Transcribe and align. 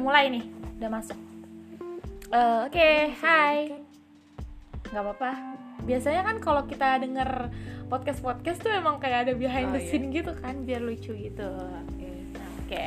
udah 0.00 0.08
mulai 0.08 0.32
nih 0.32 0.44
udah 0.80 0.88
masuk. 0.96 1.18
Eh, 2.32 2.58
oke 2.64 2.88
hai. 3.20 3.68
Nggak 4.88 5.02
apa-apa. 5.04 5.30
Biasanya 5.84 6.24
kan 6.24 6.36
kalau 6.40 6.64
kita 6.64 7.04
denger 7.04 7.52
podcast 7.92 8.24
podcast 8.24 8.64
tuh 8.64 8.72
emang 8.72 8.96
kayak 8.96 9.28
ada 9.28 9.32
behind 9.36 9.68
Oh, 9.68 9.76
the 9.76 9.84
iya. 9.84 9.92
scene 9.92 10.08
gitu 10.08 10.32
kan 10.40 10.64
biar 10.64 10.80
lucu 10.80 11.12
gitu. 11.12 11.52
Oke 11.84 12.08
Nah, 12.32 12.48
oke. 12.64 12.84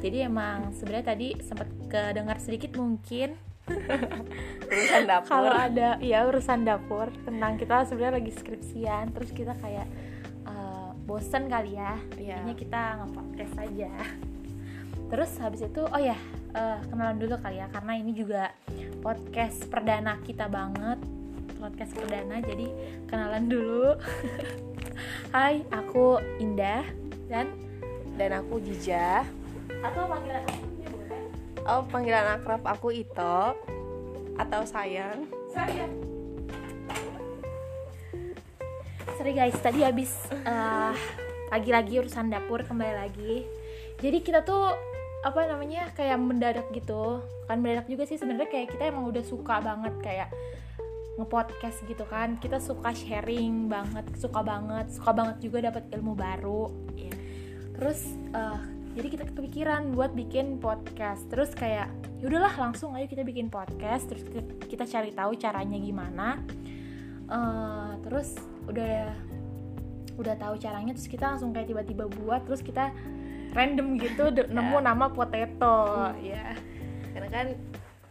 Jadi 0.00 0.16
emang 0.24 0.72
sebenarnya 0.72 1.12
tadi 1.12 1.36
sempat 1.44 1.68
kedengar 1.92 2.40
sedikit 2.40 2.80
mungkin. 2.80 3.36
Urusan 4.72 5.04
dapur. 5.04 5.28
Kalau 5.36 5.52
ada 5.52 6.00
ya 6.00 6.24
urusan 6.24 6.64
dapur 6.64 7.12
tentang 7.28 7.60
kita 7.60 7.84
sebenarnya 7.84 8.24
lagi 8.24 8.32
skripsian 8.32 9.12
terus 9.12 9.36
kita 9.36 9.52
kayak 9.60 9.84
eh, 10.48 10.88
bosen 11.04 11.44
kali 11.52 11.76
ya. 11.76 11.92
Iya. 12.16 12.40
jadinya 12.40 12.56
kita 12.56 12.80
nge-podcast 13.04 13.54
aja. 13.60 13.92
Terus 15.12 15.30
habis 15.44 15.60
itu 15.60 15.84
oh 15.84 16.00
ya 16.00 16.16
eh, 16.54 16.78
kenalan 16.86 17.18
dulu 17.18 17.34
kali 17.42 17.58
ya 17.58 17.66
karena 17.68 17.92
ini 17.98 18.12
juga 18.14 18.54
podcast 19.02 19.66
perdana 19.66 20.16
kita 20.22 20.46
banget. 20.46 21.02
Podcast 21.58 21.92
perdana 21.98 22.38
jadi 22.40 22.66
kenalan 23.10 23.50
dulu. 23.50 23.98
Hai 25.34 25.66
aku 25.74 26.22
Indah 26.38 26.86
dan 27.26 27.50
dan 28.14 28.30
aku 28.38 28.62
Jija. 28.62 29.26
Atau 29.82 30.06
panggilan 30.06 30.42
aku 30.46 30.64
oh 31.64 31.82
panggilan 31.88 32.38
akrab 32.38 32.62
aku 32.64 32.88
Ito 32.92 33.56
atau 34.36 34.62
sayang. 34.66 35.26
Saya 35.50 35.86
Sorry 39.14 39.30
guys, 39.30 39.56
tadi 39.62 39.80
habis 39.86 40.10
eh, 40.32 40.92
lagi-lagi 41.48 42.02
urusan 42.02 42.28
dapur 42.28 42.66
kembali 42.66 42.94
lagi. 42.98 43.46
Jadi 44.02 44.18
kita 44.20 44.42
tuh 44.42 44.93
apa 45.24 45.40
namanya 45.48 45.88
kayak 45.96 46.20
mendadak 46.20 46.68
gitu. 46.76 47.24
Kan 47.48 47.64
mendadak 47.64 47.88
juga 47.88 48.04
sih 48.04 48.20
sebenarnya 48.20 48.52
kayak 48.52 48.76
kita 48.76 48.92
emang 48.92 49.08
udah 49.08 49.24
suka 49.24 49.64
banget 49.64 49.94
kayak 50.04 50.28
ngepodcast 51.16 51.80
gitu 51.88 52.04
kan. 52.04 52.36
Kita 52.36 52.60
suka 52.60 52.92
sharing 52.92 53.72
banget, 53.72 54.04
suka 54.20 54.44
banget, 54.44 54.92
suka 54.92 55.10
banget 55.16 55.36
juga 55.40 55.72
dapat 55.72 55.88
ilmu 55.96 56.12
baru. 56.12 56.68
Iya. 57.00 57.14
Terus 57.80 58.00
eh, 58.36 58.60
jadi 58.94 59.08
kita 59.08 59.24
kepikiran 59.32 59.96
buat 59.96 60.12
bikin 60.12 60.60
podcast. 60.60 61.24
Terus 61.32 61.56
kayak 61.56 61.88
yaudahlah 62.20 62.52
langsung 62.60 62.92
ayo 62.92 63.08
kita 63.08 63.24
bikin 63.24 63.48
podcast. 63.48 64.12
Terus 64.12 64.28
kita, 64.28 64.40
kita 64.68 64.84
cari 64.84 65.10
tahu 65.16 65.32
caranya 65.40 65.78
gimana. 65.80 66.28
Eh, 67.24 67.90
terus 68.04 68.36
udah 68.68 69.08
udah 70.14 70.34
tahu 70.38 70.54
caranya 70.62 70.94
terus 70.94 71.10
kita 71.10 71.26
langsung 71.26 71.50
kayak 71.50 71.74
tiba-tiba 71.74 72.06
buat 72.06 72.46
terus 72.46 72.62
kita 72.62 72.94
random 73.54 73.96
gitu 73.96 74.28
de- 74.28 74.50
nemu 74.50 74.76
nama 74.80 75.06
potato. 75.08 76.10
Ya 76.20 76.52
karena 77.14 77.28
kan 77.30 77.46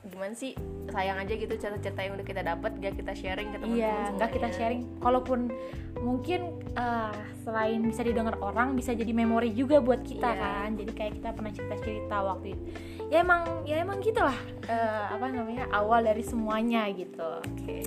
gimana 0.04 0.32
sih 0.32 0.56
sayang 0.88 1.16
aja 1.18 1.34
gitu 1.34 1.52
cerita-cerita 1.54 2.00
yang 2.00 2.14
udah 2.16 2.28
kita 2.28 2.42
dapat 2.44 2.72
gak 2.78 2.96
kita 2.96 3.12
sharing 3.14 3.50
ke 3.50 3.58
teman-teman 3.58 3.82
iya 3.82 4.12
nggak 4.14 4.32
kita 4.32 4.48
sharing. 4.52 4.82
Kalaupun 5.00 5.52
mungkin 6.00 6.42
eh, 6.76 7.16
selain 7.42 7.82
bisa 7.82 8.04
didengar 8.04 8.36
orang 8.40 8.76
bisa 8.76 8.92
jadi 8.92 9.10
memori 9.10 9.52
juga 9.52 9.80
buat 9.80 10.04
kita 10.04 10.28
Iya. 10.28 10.40
kan. 10.40 10.70
Jadi 10.76 10.92
kayak 10.92 11.14
kita 11.18 11.30
pernah 11.32 11.52
cerita-cerita 11.52 12.16
waktu 12.20 12.56
itu. 12.56 12.64
Ya 13.10 13.22
emang 13.22 13.64
ya 13.64 13.80
emang 13.80 14.00
gitulah 14.00 14.36
eh, 14.66 15.06
apa 15.12 15.28
namanya 15.28 15.68
awal 15.72 16.04
dari 16.04 16.24
semuanya 16.24 16.88
gitu. 16.92 17.30
Oke 17.44 17.78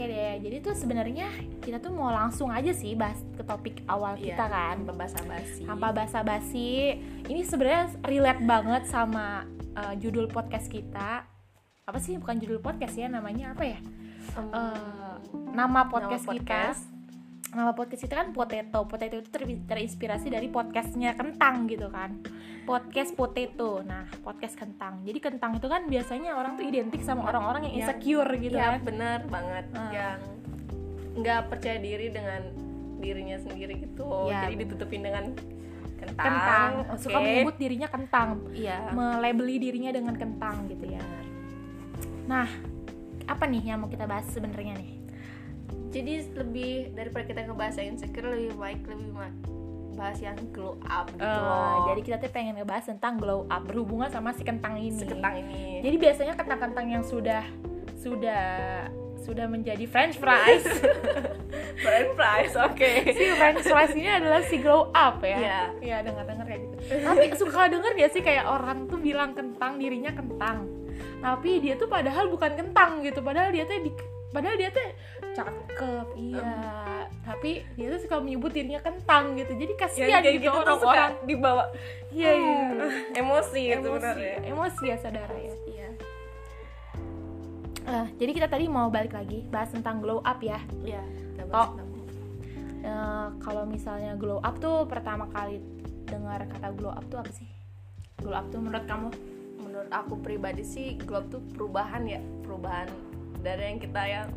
Oke 0.00 0.08
deh, 0.08 0.40
jadi 0.40 0.64
tuh 0.64 0.72
sebenarnya 0.72 1.28
kita 1.60 1.76
tuh 1.76 1.92
mau 1.92 2.08
langsung 2.08 2.48
aja 2.48 2.72
sih 2.72 2.96
bahas 2.96 3.20
ke 3.36 3.44
topik 3.44 3.84
awal 3.84 4.16
Iya, 4.16 4.32
kita 4.32 4.44
kan. 4.48 4.80
tanpa 4.80 4.96
basa-basi 4.96 5.60
Tanpa 5.68 5.88
basa-basi. 5.92 6.72
Ini 7.28 7.40
sebenarnya 7.44 7.84
relate 8.08 8.40
banget 8.48 8.88
sama 8.88 9.44
uh, 9.76 9.92
judul 10.00 10.24
podcast 10.32 10.72
kita. 10.72 11.28
Apa 11.84 12.00
sih 12.00 12.16
bukan 12.16 12.40
judul 12.40 12.64
podcast 12.64 12.96
ya 12.96 13.12
namanya 13.12 13.52
apa 13.52 13.76
ya? 13.76 13.78
Em, 14.40 14.48
Uh, 14.48 15.20
nama 15.52 15.84
podcast, 15.92 16.24
nama 16.24 16.32
podcast. 16.32 16.80
kita. 16.80 16.89
Nama 17.50 17.74
podcast 17.74 18.06
kita 18.06 18.14
kan 18.14 18.30
Potato. 18.30 18.86
Potato 18.86 19.18
itu 19.18 19.26
ter- 19.26 19.42
terinspirasi 19.66 20.30
dari 20.30 20.46
podcastnya 20.46 21.18
kentang 21.18 21.66
gitu 21.66 21.90
kan. 21.90 22.22
Podcast 22.62 23.18
Potato. 23.18 23.82
Nah, 23.82 24.06
podcast 24.22 24.54
kentang. 24.54 25.02
Jadi 25.02 25.18
kentang 25.18 25.58
itu 25.58 25.66
kan 25.66 25.90
biasanya 25.90 26.38
orang 26.38 26.54
tuh 26.54 26.62
identik 26.64 27.02
sama 27.02 27.26
orang-orang 27.26 27.66
yang 27.66 27.74
Yang- 27.74 27.82
insecure 27.90 28.30
gitu 28.38 28.54
Iya, 28.54 28.68
kan. 28.70 28.80
bener 28.86 29.18
banget 29.26 29.64
Ah. 29.74 29.90
yang 29.90 30.18
nggak 31.10 31.40
percaya 31.50 31.78
diri 31.78 32.06
dengan 32.08 32.42
dirinya 33.02 33.34
sendiri 33.34 33.74
gitu 33.80 34.30
Iya. 34.30 34.46
jadi 34.46 34.54
ditutupin 34.62 35.02
dengan 35.02 35.24
kentang, 35.98 36.22
kentang 36.22 36.70
oke. 36.86 37.00
suka 37.02 37.18
menyebut 37.18 37.56
dirinya 37.58 37.88
kentang 37.88 38.28
iya 38.52 38.92
melabeli 38.92 39.56
dirinya 39.58 39.90
dengan 39.90 40.14
kentang 40.14 40.68
gitu 40.68 40.84
ya 40.86 41.02
nah 42.24 42.44
apa 43.24 43.44
nih 43.44 43.72
yang 43.72 43.80
mau 43.80 43.88
kita 43.88 44.04
bahas 44.04 44.28
sebenarnya 44.28 44.76
nih 44.76 44.99
jadi 45.90 46.12
lebih 46.32 46.72
daripada 46.92 47.24
kita 47.24 47.40
ngebahas 47.44 47.74
yang 47.76 47.88
insecure 47.90 48.26
lebih 48.26 48.54
baik 48.54 48.80
lebih 48.84 49.08
ma- 49.10 49.36
bahas 49.92 50.16
yang 50.18 50.38
glow 50.48 50.80
up 50.82 51.10
gitu 51.10 51.20
Eh, 51.20 51.28
loh 51.36 51.84
jadi 51.86 52.00
kita 52.00 52.16
tuh 52.18 52.30
pengen 52.30 52.54
ngebahas 52.56 52.88
tentang 52.88 53.16
glow 53.16 53.44
up 53.44 53.62
berhubungan 53.62 54.08
sama 54.08 54.32
si 54.32 54.40
kentang 54.40 54.74
ini. 54.74 54.96
Sekentang 54.96 55.34
ini. 55.36 55.82
Jadi 55.82 55.96
biasanya 55.98 56.34
kentang-kentang 56.34 56.86
yang 56.88 57.04
sudah 57.04 57.44
sudah 57.98 58.44
sudah 59.20 59.44
menjadi 59.44 59.84
french 59.84 60.16
fries. 60.16 60.64
Brand 61.84 62.10
price 62.14 62.54
oke. 62.56 62.90
Si 63.10 63.24
french 63.34 63.60
fries 63.62 63.92
ini 63.92 64.08
adalah 64.08 64.40
si 64.42 64.56
glow 64.56 64.88
up 64.90 65.20
ya? 65.20 65.36
Iya. 65.36 65.60
Iya 65.80 65.96
dengar-dengar 66.02 66.46
kayak 66.46 66.60
gitu. 66.62 66.74
Tapi 67.02 67.24
suka 67.34 67.68
denger 67.68 67.92
gak 67.94 68.10
sih 68.10 68.22
kayak 68.22 68.44
orang 68.46 68.86
tuh 68.86 68.96
bilang 68.96 69.32
kentang 69.32 69.76
dirinya 69.76 70.10
kentang. 70.10 70.64
Tapi 71.20 71.60
dia 71.60 71.76
tuh 71.76 71.86
padahal 71.86 72.28
bukan 72.28 72.52
kentang 72.54 73.02
gitu. 73.02 73.20
Padahal 73.20 73.52
dia 73.52 73.64
tuh 73.64 73.76
di 73.76 73.92
padahal 74.30 74.56
dia 74.56 74.70
tuh 74.70 74.86
cakep 75.40 76.06
iya. 76.16 76.52
Tapi 77.24 77.50
dia 77.76 77.86
tuh 77.94 78.00
suka 78.04 78.16
menyebut 78.20 78.50
dirinya 78.52 78.80
kentang 78.82 79.38
gitu. 79.38 79.52
Jadi 79.56 79.72
kasihan 79.78 80.20
kayak 80.20 80.40
gitu 80.40 80.50
gitu 80.50 80.56
orang-orang 80.56 81.12
dibawa. 81.24 81.64
Iya 82.12 82.30
iya. 82.36 82.62
Emosi 83.16 83.60
gitu 83.72 83.88
emosi 83.88 84.00
sebenarnya 84.00 84.34
emosi 84.44 84.84
ya 84.84 84.96
saudara 85.00 85.36
ya. 85.36 85.54
Iya. 85.66 85.88
Eh, 87.90 88.06
jadi 88.22 88.30
kita 88.36 88.46
tadi 88.46 88.64
mau 88.68 88.92
balik 88.92 89.16
lagi 89.16 89.42
bahas 89.48 89.72
tentang 89.72 89.98
glow 90.04 90.20
up 90.22 90.38
ya. 90.44 90.60
Iya 90.84 91.02
Oh. 91.50 91.74
Eh, 92.80 93.28
kalau 93.42 93.66
misalnya 93.66 94.14
glow 94.14 94.38
up 94.40 94.56
tuh 94.62 94.86
pertama 94.86 95.26
kali 95.34 95.58
dengar 96.06 96.46
kata 96.46 96.70
glow 96.78 96.94
up 96.94 97.02
tuh 97.10 97.18
apa 97.18 97.32
sih? 97.34 97.48
Glow 98.22 98.38
up 98.38 98.46
tuh 98.54 98.62
menurut 98.62 98.86
kamu? 98.86 99.08
Menurut 99.60 99.90
aku 99.90 100.14
pribadi 100.22 100.62
sih 100.62 100.94
glow 101.02 101.20
up 101.20 101.26
tuh 101.28 101.42
perubahan 101.52 102.06
ya. 102.06 102.22
Perubahan 102.46 102.86
dari 103.42 103.74
yang 103.74 103.80
kita 103.82 104.02
yang 104.06 104.28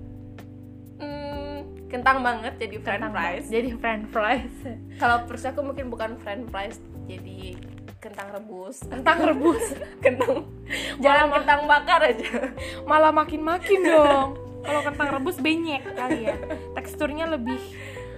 hmm, 0.99 1.89
kentang 1.89 2.21
banget 2.21 2.53
jadi 2.57 2.75
french 2.81 3.07
fries 3.09 3.45
jadi 3.49 3.69
french 3.77 4.05
fries 4.11 4.55
kalau 5.01 5.25
persis 5.29 5.49
aku 5.49 5.61
mungkin 5.61 5.89
bukan 5.89 6.17
french 6.21 6.45
fries 6.49 6.77
jadi 7.03 7.57
kentang 8.03 8.35
rebus. 8.35 8.83
Kentang 8.83 9.17
rebus? 9.23 9.63
Kentang. 10.03 10.43
Malah 10.43 10.99
jangan 10.99 11.23
mah- 11.23 11.35
kentang 11.39 11.61
bakar 11.71 11.99
aja. 12.03 12.51
Malah 12.83 13.15
makin 13.15 13.39
makin 13.39 13.79
dong. 13.79 14.29
Kalau 14.63 14.81
kentang 14.83 15.09
rebus 15.19 15.39
benyek 15.39 15.87
kali 15.95 16.27
ya. 16.27 16.35
Teksturnya 16.75 17.31
lebih 17.31 17.59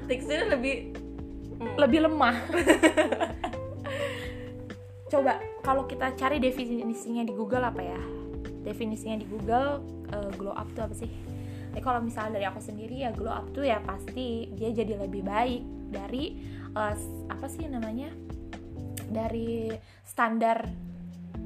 teksturnya 0.10 0.58
lebih 0.58 0.98
hmm, 1.62 1.78
lebih 1.78 2.10
lemah. 2.10 2.38
Coba 5.14 5.38
kalau 5.62 5.86
kita 5.86 6.18
cari 6.18 6.42
definisinya 6.42 7.22
di 7.22 7.34
Google 7.38 7.62
apa 7.62 7.86
ya? 7.86 8.02
Definisinya 8.66 9.22
di 9.22 9.30
Google 9.30 9.86
eh, 10.10 10.30
glow 10.34 10.58
up 10.58 10.66
tuh 10.74 10.90
apa 10.90 10.98
sih 10.98 11.10
Eh, 11.76 11.84
kalau 11.84 12.00
misalnya 12.00 12.40
dari 12.40 12.48
aku 12.48 12.58
sendiri 12.58 13.04
ya 13.04 13.12
glow 13.12 13.30
up 13.30 13.52
tuh 13.52 13.62
ya 13.62 13.78
pasti 13.80 14.48
dia 14.56 14.72
jadi 14.72 14.96
lebih 14.98 15.22
baik 15.22 15.62
dari 15.92 16.40
s- 16.72 17.24
apa 17.28 17.46
sih 17.46 17.68
namanya 17.68 18.10
dari 19.06 19.72
standar 20.02 20.66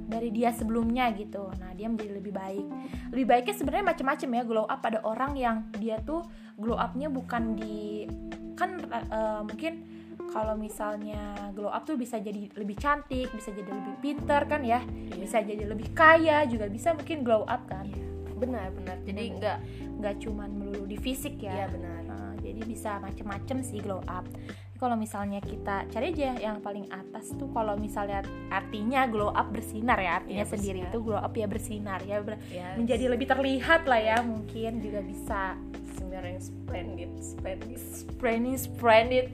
dari 0.09 0.29
dia 0.29 0.49
sebelumnya 0.49 1.09
gitu. 1.13 1.53
Nah, 1.61 1.73
dia 1.73 1.85
menjadi 1.85 2.17
lebih 2.17 2.33
baik. 2.33 2.65
Lebih 3.13 3.25
baiknya 3.25 3.53
sebenarnya 3.53 3.85
macam-macam 3.89 4.29
ya 4.31 4.43
glow 4.43 4.65
up 4.65 4.81
ada 4.81 4.99
orang 5.01 5.33
yang 5.33 5.57
dia 5.77 6.01
tuh 6.01 6.25
glow 6.57 6.77
upnya 6.77 7.09
bukan 7.09 7.53
di 7.53 8.09
kan 8.57 8.81
eh, 8.89 9.41
mungkin 9.45 9.73
kalau 10.29 10.53
misalnya 10.53 11.33
glow 11.53 11.69
up 11.69 11.85
tuh 11.85 11.97
bisa 11.97 12.17
jadi 12.17 12.49
lebih 12.53 12.77
cantik, 12.77 13.29
bisa 13.31 13.49
jadi 13.49 13.65
lebih 13.65 13.97
pinter 13.97 14.45
kan 14.45 14.61
ya, 14.61 14.81
Iya. 14.81 15.15
bisa 15.17 15.37
jadi 15.41 15.65
lebih 15.65 15.89
kaya 15.93 16.45
juga 16.45 16.69
bisa 16.69 16.93
mungkin 16.93 17.21
glow 17.21 17.45
up 17.45 17.65
kan. 17.65 17.89
Benar 18.39 18.71
benar 18.71 18.97
jadi 19.03 19.21
enggak 19.29 19.57
Nggak 19.99 20.15
cuman 20.19 20.49
melulu 20.49 20.83
di 20.85 20.95
fisik 20.95 21.35
iya 21.37 21.65
ya. 21.65 21.67
benar 21.67 21.99
Nah, 22.01 22.33
jadi 22.39 22.63
bisa 22.63 22.97
macem-macem 22.97 23.61
sih 23.61 23.77
glow 23.77 23.99
up. 24.07 24.23
Kalau 24.73 24.95
misalnya 24.95 25.37
kita 25.37 25.83
cari 25.85 26.09
aja 26.09 26.39
yang 26.39 26.57
paling 26.57 26.87
atas 26.87 27.35
tuh 27.35 27.51
kalau 27.51 27.75
misalnya 27.75 28.23
artinya 28.49 29.03
glow 29.05 29.27
up 29.27 29.51
bersinar 29.51 29.99
ya 29.99 30.23
artinya 30.23 30.41
Iya, 30.41 30.49
sendiri 30.49 30.79
bersinar. 30.79 30.89
itu 30.89 30.99
glow 31.03 31.19
up 31.19 31.33
ya 31.33 31.45
bersinar 31.45 31.99
ya 32.01 32.17
ber- 32.19 32.39
ya 32.47 32.67
menjadi 32.73 33.05
lebih 33.09 33.27
terlihat 33.27 33.83
lah 33.83 33.99
ya 33.99 34.17
mungkin 34.21 34.79
juga 34.79 35.03
bisa 35.03 35.59
sebenarnya 35.93 36.31
yang 36.31 36.41
splendid 36.41 37.11
splendid 37.19 37.75
splendid 37.75 38.55
splendid 38.57 39.25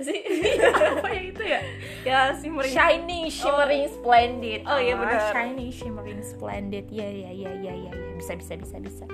sih? 0.00 0.18
Apa 0.98 1.08
ya 1.08 1.22
itu 1.22 1.42
ya? 1.42 1.60
Ya 2.02 2.18
shimmering. 2.34 2.70
Shining 2.70 3.24
shimmering 3.28 3.86
splendid. 3.88 4.60
Oh, 4.64 4.78
iya, 4.78 4.94
benar. 4.94 5.20
shining 5.30 5.70
shimmering 5.70 6.20
splendid. 6.22 6.86
Ya 6.88 7.06
ya 7.06 7.30
ya 7.30 7.50
ya 7.54 7.72
ya 7.72 7.90
ya. 7.90 7.92
bisa 8.14 8.34
bisa 8.34 8.54
bisa 8.54 8.76
bisa. 8.78 9.04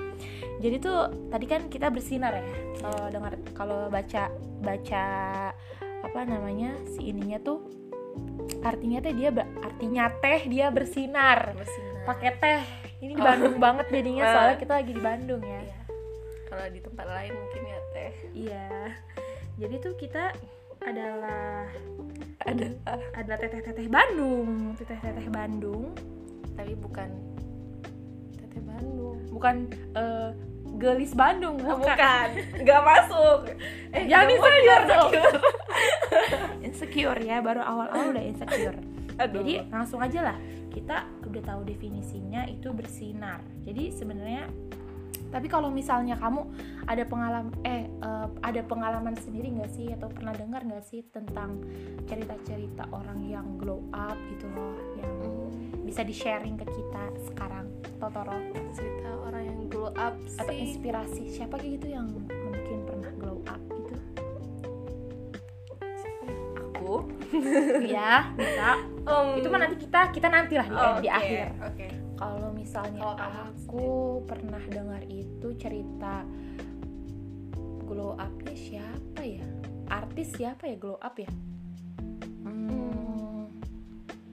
Jadi 0.59 0.77
tuh 0.79 0.97
tadi 1.29 1.45
kan 1.45 1.69
kita 1.69 1.89
bersinar 1.89 2.33
ya. 2.33 2.45
Kalau 2.79 3.03
dengar 3.09 3.33
kalau 3.53 3.81
baca 3.89 4.33
baca 4.61 5.05
apa 6.01 6.21
namanya 6.25 6.73
si 6.87 7.13
ininya 7.13 7.37
tuh 7.39 7.61
artinya 8.61 9.01
teh 9.01 9.13
dia 9.13 9.29
artinya 9.61 10.09
teh 10.19 10.47
dia 10.47 10.69
bersinar. 10.69 11.53
Bersinar. 11.53 12.05
Pakai 12.05 12.31
teh. 12.37 12.63
Ini 13.01 13.13
di 13.13 13.21
Oh. 13.21 13.27
Bandung 13.27 13.57
banget 13.59 13.87
jadinya 13.93 14.25
Ah. 14.29 14.33
soalnya 14.33 14.57
kita 14.57 14.73
lagi 14.75 14.93
di 14.93 15.03
Bandung 15.03 15.43
ya. 15.43 15.61
Iya. 15.61 15.79
kalau 16.47 16.71
di 16.71 16.79
tempat 16.79 17.07
lain 17.11 17.33
mungkin 17.35 17.63
ya 17.67 17.79
teh. 17.91 18.13
Iya. 18.33 18.69
Jadi 19.59 19.75
tuh 19.79 19.95
kita 19.95 20.33
adalah 20.85 21.65
ada 22.45 22.67
adalah 23.17 23.39
teteh-teteh 23.41 23.89
Bandung 23.89 24.77
teteh-teteh 24.77 25.29
Bandung. 25.33 25.97
Tapi 26.55 26.73
bukan 26.77 27.09
teteh 28.37 28.63
Bandung. 28.63 29.19
Bukan 29.33 29.55
eh, 29.97 30.31
gelis 30.77 31.13
Bandung 31.15 31.57
Oh, 31.63 31.79
bukan, 31.81 31.97
bukan. 31.97 32.29
Nggak 32.63 32.83
masuk. 32.85 33.39
Eh 33.95 34.05
Jangan 34.07 34.27
mau 34.29 34.49
dong. 34.87 35.11
insecure. 35.11 35.41
insecure 36.67 37.21
ya 37.23 37.37
baru 37.41 37.63
awal-awal 37.63 38.13
udah 38.15 38.25
insecure. 38.25 38.79
Aduh. 39.15 39.41
jadi 39.43 39.71
langsung 39.71 40.03
aja 40.03 40.35
lah. 40.35 40.37
Kita 40.75 41.07
udah 41.23 41.43
tahu 41.47 41.63
definisinya 41.71 42.51
itu 42.51 42.75
bersinar. 42.75 43.39
Jadi 43.63 43.95
sebenarnya 43.95 44.51
tapi 45.35 45.51
kalau 45.51 45.67
misalnya 45.67 46.15
kamu 46.15 46.47
ada 46.87 47.03
pengalaman 47.03 47.51
eh 47.67 47.91
eh, 47.91 48.27
ada 48.39 48.63
pengalaman 48.63 49.19
sendiri 49.19 49.51
nggak 49.51 49.75
sih? 49.75 49.91
Atau 49.91 50.15
pernah 50.15 50.31
dengar 50.31 50.63
nggak 50.63 50.87
sih 50.87 51.03
tentang 51.11 51.59
cerita-cerita 52.07 52.87
orang 52.95 53.27
yang 53.27 53.59
glow 53.59 53.83
up 53.91 54.15
gitu 54.31 54.47
loh 54.55 54.79
yang 54.95 55.11
Hmm, 55.25 55.83
bisa 55.83 56.07
di 56.07 56.15
sharing 56.15 56.55
ke 56.55 56.67
kita 56.71 57.03
sekarang? 57.27 57.67
Totoro. 57.99 58.39
Cerita 58.71 59.11
orang 59.27 59.43
yang 59.43 59.59
glow 59.67 59.91
up 59.97 60.15
atau 60.39 60.55
sih. 60.55 60.63
inspirasi 60.71 61.23
siapa 61.29 61.59
gitu 61.59 61.91
yang 61.91 62.07
mungkin 62.29 62.79
pernah 62.87 63.11
glow 63.19 63.39
up 63.51 63.59
gitu? 63.59 63.95
Aku? 66.79 66.95
Ya 67.83 68.31
bisa. 68.39 68.71
Em, 69.05 69.37
itu 69.37 69.49
mah 69.53 69.61
nanti 69.61 69.77
kita 69.77 70.01
kita 70.17 70.29
nanti 70.33 70.55
lah 70.57 70.65
di, 70.65 70.77
oh, 70.77 70.97
di 70.97 71.09
akhir. 71.13 71.53
oke 71.61 72.04
kalau 72.15 72.55
misalnya 72.55 73.15
kamu 73.19 73.41
aku 73.51 73.87
pernah 74.27 74.63
dengar 74.71 75.03
itu 75.11 75.51
cerita 75.59 76.23
glow 77.85 78.15
upnya 78.17 78.55
siapa 78.55 79.21
ya? 79.23 79.47
Artis 79.91 80.33
siapa 80.35 80.71
ya 80.71 80.77
glow 80.79 80.97
up 81.03 81.15
ya? 81.19 81.31
Hmm, 82.47 83.51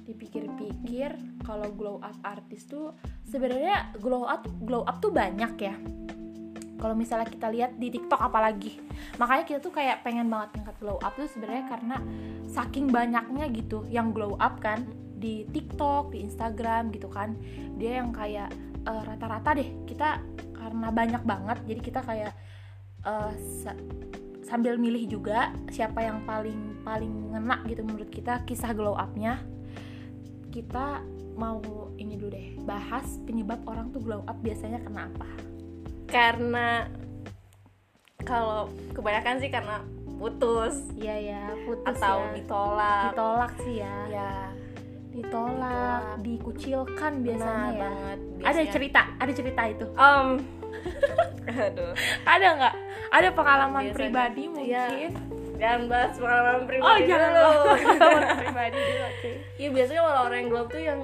dipikir-pikir 0.05 1.41
kalau 1.43 1.69
glow 1.73 1.97
up 1.99 2.15
artis 2.23 2.69
tuh 2.69 2.95
sebenarnya 3.25 3.97
glow 3.97 4.29
up 4.29 4.45
glow 4.63 4.85
up 4.85 5.01
tuh 5.01 5.11
banyak 5.11 5.53
ya. 5.59 5.75
Kalau 6.81 6.97
misalnya 6.97 7.29
kita 7.29 7.45
lihat 7.53 7.77
di 7.77 7.93
TikTok 7.93 8.17
apalagi. 8.17 8.81
Makanya 9.21 9.45
kita 9.45 9.59
tuh 9.61 9.69
kayak 9.69 10.01
pengen 10.01 10.33
banget 10.33 10.57
ngangkat 10.57 10.77
glow 10.81 10.97
up 10.97 11.13
tuh 11.13 11.29
sebenarnya 11.29 11.65
karena 11.69 11.97
saking 12.49 12.89
banyaknya 12.89 13.45
gitu 13.53 13.85
yang 13.89 14.09
glow 14.09 14.33
up 14.41 14.57
kan 14.57 14.81
di 15.21 15.45
TikTok 15.45 16.17
di 16.17 16.25
Instagram 16.25 16.89
gitu 16.89 17.05
kan. 17.07 17.37
Dia 17.77 18.01
yang 18.01 18.09
kayak 18.09 18.49
eh, 18.81 19.01
rata-rata 19.05 19.53
deh 19.53 19.69
kita 19.85 20.17
karena 20.57 20.87
banyak 20.93 21.23
banget 21.25 21.57
jadi 21.65 21.81
kita 21.81 22.01
kayak 22.05 22.33
sa- 23.65 23.81
sambil 24.45 24.77
milih 24.77 25.09
juga 25.09 25.49
siapa 25.73 26.05
yang 26.05 26.21
paling 26.21 26.85
paling 26.85 27.33
ngena 27.33 27.65
gitu 27.65 27.81
menurut 27.81 28.13
kita 28.13 28.45
kisah 28.45 28.77
glow 28.77 28.93
upnya. 28.93 29.41
Kita 30.53 31.01
mau 31.39 31.89
ini 31.95 32.19
dulu 32.19 32.29
deh 32.29 32.47
bahas 32.67 33.17
penyebab 33.23 33.63
orang 33.65 33.89
tuh 33.89 34.03
glow 34.03 34.21
up 34.27 34.37
biasanya 34.43 34.83
karena 34.83 35.07
apa? 35.07 35.29
Karena 36.11 36.67
kalau 38.21 38.69
kebanyakan 38.93 39.41
sih 39.41 39.49
karena 39.49 39.81
putus. 40.21 40.93
Iya 40.93 41.15
ya, 41.17 41.43
putus 41.65 41.97
atau 41.97 42.21
ya. 42.21 42.31
ditolak. 42.37 43.03
Ditolak 43.15 43.51
sih 43.65 43.75
ya. 43.81 43.95
ya 44.11 44.31
Ditolak, 45.11 46.01
dikucilkan 46.19 47.11
biasanya 47.19 47.51
benar 47.51 47.67
ya. 47.67 47.81
banget 47.81 48.17
Ada 48.17 48.39
Biasanya- 48.41 48.71
cerita, 48.71 49.01
ada 49.15 49.31
cerita 49.31 49.61
itu. 49.65 49.85
Em, 49.91 50.27
aduh 51.67 51.91
Ada 52.23 52.47
nggak? 52.55 52.75
Ada 53.11 53.29
pengalaman 53.31 53.81
Biasanya. 53.83 53.97
pribadi 53.97 54.41
Iya. 54.41 54.49
mungkin? 54.49 55.11
jangan 55.53 55.81
bahas 55.85 56.15
pengalaman 56.17 56.63
pribadi 56.65 56.87
Oh, 56.87 56.97
jangan 57.05 57.29
dulu. 57.29 57.51
pengalaman 57.85 58.37
pribadi 58.39 58.77
dulu, 58.79 59.01
oke. 59.05 59.31
Iya 59.55 59.69
biasanya 59.69 60.01
kalau 60.01 60.21
orang 60.25 60.39
yang 60.39 60.55
up 60.55 60.67
tuh 60.67 60.81
yang 60.81 60.99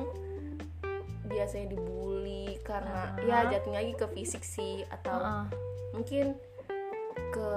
biasanya 1.27 1.67
dibully 1.67 2.45
karena 2.63 3.01
Ah. 3.13 3.21
ya 3.21 3.51
jatuhnya 3.51 3.79
lagi 3.79 3.93
ke 3.93 4.07
fisik 4.09 4.41
sih 4.41 4.81
atau 4.89 5.13
Heeh. 5.13 5.43
mungkin 5.91 6.25
ke 7.29 7.49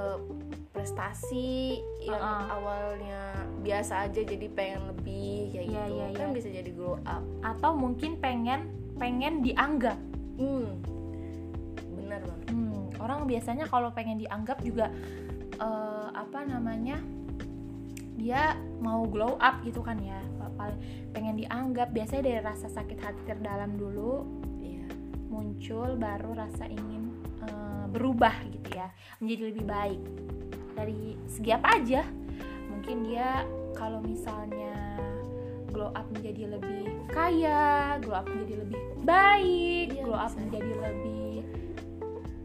prestasi 0.81 1.77
yang 2.00 2.17
Ah. 2.17 2.56
awalnya 2.56 3.37
biasa 3.61 4.09
aja 4.09 4.25
jadi 4.25 4.49
pengen 4.49 4.88
lebih 4.88 5.53
kayak 5.53 5.67
Iya, 5.69 5.82
gitu 5.85 5.93
iya, 5.93 6.06
kan 6.17 6.29
iya. 6.32 6.37
bisa 6.41 6.49
jadi 6.49 6.71
glow 6.73 6.97
up. 7.05 7.21
Atau 7.44 7.77
mungkin 7.77 8.17
pengen 8.17 8.73
pengen 8.97 9.44
dianggap. 9.44 10.00
Hmm. 10.41 10.81
Benar 11.93 12.25
banget. 12.25 12.47
Hmm, 12.49 12.88
orang 12.97 13.29
biasanya 13.29 13.69
kalau 13.69 13.93
pengen 13.93 14.17
dianggap 14.17 14.65
juga 14.65 14.88
eh, 15.61 16.09
apa 16.17 16.49
namanya? 16.49 16.97
Dia 18.17 18.56
mau 18.81 19.05
glow 19.05 19.37
up 19.37 19.61
gitu 19.61 19.85
kan 19.85 20.00
ya. 20.00 20.17
Paling 20.56 20.81
pengen 21.12 21.37
dianggap 21.37 21.93
biasanya 21.93 22.23
dari 22.23 22.41
rasa 22.41 22.69
sakit 22.69 22.97
hati 22.97 23.21
terdalam 23.25 23.76
dulu 23.76 24.25
Iya. 24.56 24.88
muncul 25.29 25.97
baru 25.97 26.33
rasa 26.33 26.65
ingin 26.65 27.12
eh, 27.41 27.85
berubah 27.88 28.33
gitu 28.49 28.76
ya 28.76 28.88
menjadi 29.17 29.43
lebih 29.49 29.65
baik 29.65 30.00
dari 30.81 31.00
segi 31.27 31.50
apa 31.53 31.69
aja 31.77 32.03
mungkin 32.67 33.05
dia 33.05 33.44
kalau 33.77 34.00
misalnya 34.00 34.97
glow 35.69 35.93
up 35.93 36.09
menjadi 36.11 36.56
lebih 36.56 36.88
kaya 37.06 37.94
glow 38.00 38.17
up 38.17 38.27
menjadi 38.27 38.65
lebih 38.65 38.81
baik 39.03 39.87
Iya, 39.93 40.03
glow 40.03 40.17
up 40.17 40.29
bisa. 40.29 40.41
menjadi 40.41 40.73
lebih 40.81 41.29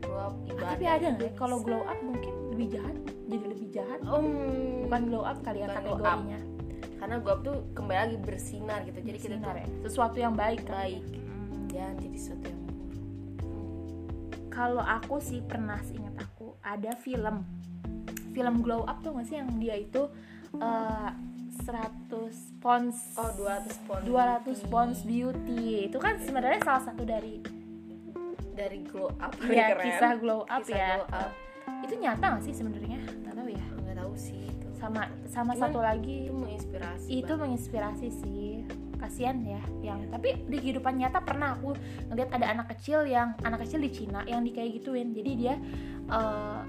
Glow 0.02 0.20
up 0.22 0.34
Ah, 0.56 0.72
tapi 0.72 0.86
ada 0.86 1.08
nggak 1.12 1.28
ya, 1.28 1.38
kalau 1.38 1.58
glow 1.60 1.84
up 1.84 2.00
mungkin 2.00 2.34
lebih 2.52 2.68
jahat 2.74 2.96
jadi 3.26 3.46
lebih 3.48 3.68
jahat 3.70 4.00
Hmm. 4.02 4.86
bukan 4.86 5.02
glow 5.08 5.24
up 5.24 5.38
kali 5.42 5.60
ya 5.60 5.68
up. 5.68 5.74
kategorinya 5.74 6.40
karena 6.96 7.16
glow 7.20 7.34
up 7.34 7.42
tuh 7.42 7.58
kembali 7.72 7.98
lagi 8.00 8.18
bersinar 8.18 8.80
gitu. 8.82 8.98
Jadi 9.00 9.18
kita 9.20 9.36
Sinar 9.36 9.52
tuh 9.52 9.62
ya. 9.62 9.68
sesuatu 9.84 10.18
yang 10.18 10.34
baik 10.34 10.64
kan? 10.64 10.74
baik. 10.80 11.04
Hmm. 11.06 11.68
Jangan 11.68 11.96
jadi 12.00 12.18
sesuatu 12.18 12.46
yang 12.46 12.62
kalau 14.48 14.80
aku 14.80 15.16
sih 15.20 15.44
pernah 15.44 15.78
seingat 15.82 16.16
aku 16.18 16.56
ada 16.62 16.96
film 16.96 17.44
film 18.36 18.60
glow 18.60 18.84
up 18.84 19.00
tuh 19.00 19.16
nggak 19.16 19.26
sih 19.26 19.40
yang 19.40 19.50
dia 19.56 19.80
itu 19.80 20.04
eh, 20.60 21.10
100 21.56 22.60
pounds. 22.60 23.16
Oh, 23.16 23.32
200 23.32 23.88
pound. 23.88 24.04
200 24.04 24.68
pounds 24.68 25.00
beauty. 25.02 25.88
Itu 25.88 25.98
kan 25.98 26.20
sebenarnya 26.20 26.60
salah 26.62 26.84
satu 26.84 27.02
dari 27.02 27.40
dari 28.52 28.84
glow 28.84 29.12
up 29.18 29.36
ya 29.42 29.72
keren. 29.72 29.84
kisah 29.84 30.12
glow 30.16 30.42
up 30.46 30.62
Kisah 30.62 30.76
ya. 30.76 30.92
Glow 30.96 31.08
up. 31.12 31.32
itu 31.82 31.94
nyata 31.98 32.26
nggak 32.28 32.44
sih 32.44 32.54
sebenarnya? 32.54 33.00
Nggak 33.24 33.34
tahu 33.34 33.50
ya. 33.50 33.66
Nggak 33.82 33.98
tahu 33.98 34.14
sih 34.16 34.42
itu. 34.46 34.68
Sama 34.76 35.02
sama 35.26 35.52
Cuman 35.52 35.64
satu 35.64 35.80
lagi. 35.80 36.18
itu 36.28 36.36
menginspirasi 36.36 37.08
itu 37.10 37.24
banget. 37.26 37.42
menginspirasi 37.42 38.08
sih. 38.14 38.52
Kasihan 38.96 39.38
ya 39.44 39.60
yang 39.84 40.00
tapi 40.08 40.40
di 40.48 40.58
kehidupan 40.58 40.96
nyata 40.96 41.20
pernah 41.20 41.54
aku 41.54 41.76
ngeliat 42.08 42.32
ada 42.32 42.48
anak 42.48 42.72
kecil 42.74 43.04
yang 43.04 43.36
anak 43.44 43.68
kecil 43.68 43.80
di 43.80 43.92
Cina 43.92 44.24
yang 44.24 44.42
di 44.42 44.52
kayak 44.52 44.76
gituin. 44.76 45.12
Jadi 45.12 45.32
dia 45.36 45.56
eh, 46.08 46.60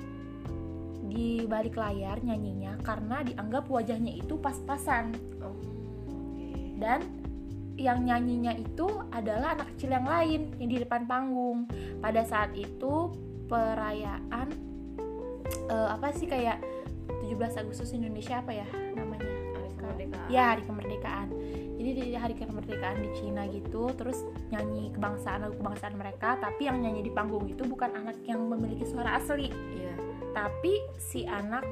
di 1.06 1.46
balik 1.46 1.78
layar 1.78 2.20
nyanyinya 2.20 2.78
karena 2.82 3.22
dianggap 3.22 3.70
wajahnya 3.70 4.12
itu 4.14 4.34
pas-pasan. 4.38 5.14
Oh, 5.40 5.56
dan 6.76 7.02
yang 7.76 8.08
nyanyinya 8.08 8.56
itu 8.56 8.88
adalah 9.12 9.52
anak 9.52 9.76
kecil 9.76 9.92
yang 9.92 10.08
lain 10.08 10.48
yang 10.56 10.68
di 10.72 10.78
depan 10.80 11.04
panggung. 11.04 11.68
Pada 12.00 12.24
saat 12.24 12.56
itu 12.56 13.12
perayaan 13.46 14.48
eh, 15.68 15.88
apa 15.92 16.08
sih 16.16 16.24
kayak 16.26 16.60
17 17.28 17.62
Agustus 17.62 17.92
Indonesia 17.92 18.40
apa 18.40 18.52
ya 18.56 18.66
namanya? 18.96 19.28
Hari 19.28 19.72
kemerdekaan. 19.76 20.28
ya 20.32 20.44
hari 20.56 20.62
kemerdekaan. 20.64 21.28
Jadi 21.76 21.90
di 21.92 22.16
hari 22.16 22.34
kemerdekaan 22.34 22.96
di 23.04 23.10
Cina 23.20 23.44
gitu 23.52 23.92
terus 23.92 24.24
nyanyi 24.48 24.90
kebangsaan 24.96 25.44
lagu 25.44 25.54
kebangsaan 25.60 25.94
mereka. 26.00 26.40
Tapi 26.40 26.66
yang 26.66 26.80
nyanyi 26.80 27.04
di 27.04 27.12
panggung 27.12 27.44
itu 27.44 27.62
bukan 27.68 27.92
anak 27.92 28.16
yang 28.24 28.40
memiliki 28.40 28.88
suara 28.88 29.20
asli. 29.20 29.52
Iya. 29.52 30.05
Tapi 30.36 30.84
si 31.00 31.24
anak 31.24 31.64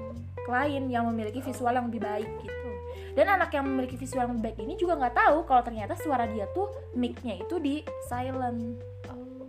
lain 0.49 0.89
yang 0.89 1.05
memiliki 1.13 1.45
visual 1.45 1.77
yang 1.77 1.93
lebih 1.93 2.01
baik 2.01 2.31
gitu. 2.41 2.71
Dan 3.13 3.29
anak 3.29 3.53
yang 3.53 3.69
memiliki 3.69 4.01
visual 4.01 4.25
yang 4.25 4.33
lebih 4.41 4.45
baik 4.49 4.59
ini 4.65 4.75
juga 4.81 4.97
nggak 4.97 5.15
tahu 5.15 5.45
kalau 5.45 5.61
ternyata 5.61 5.93
suara 6.01 6.25
dia 6.25 6.49
tuh 6.57 6.73
mic-nya 6.97 7.45
itu 7.45 7.61
di 7.61 7.85
silent. 8.09 8.81
Oh, 9.13 9.45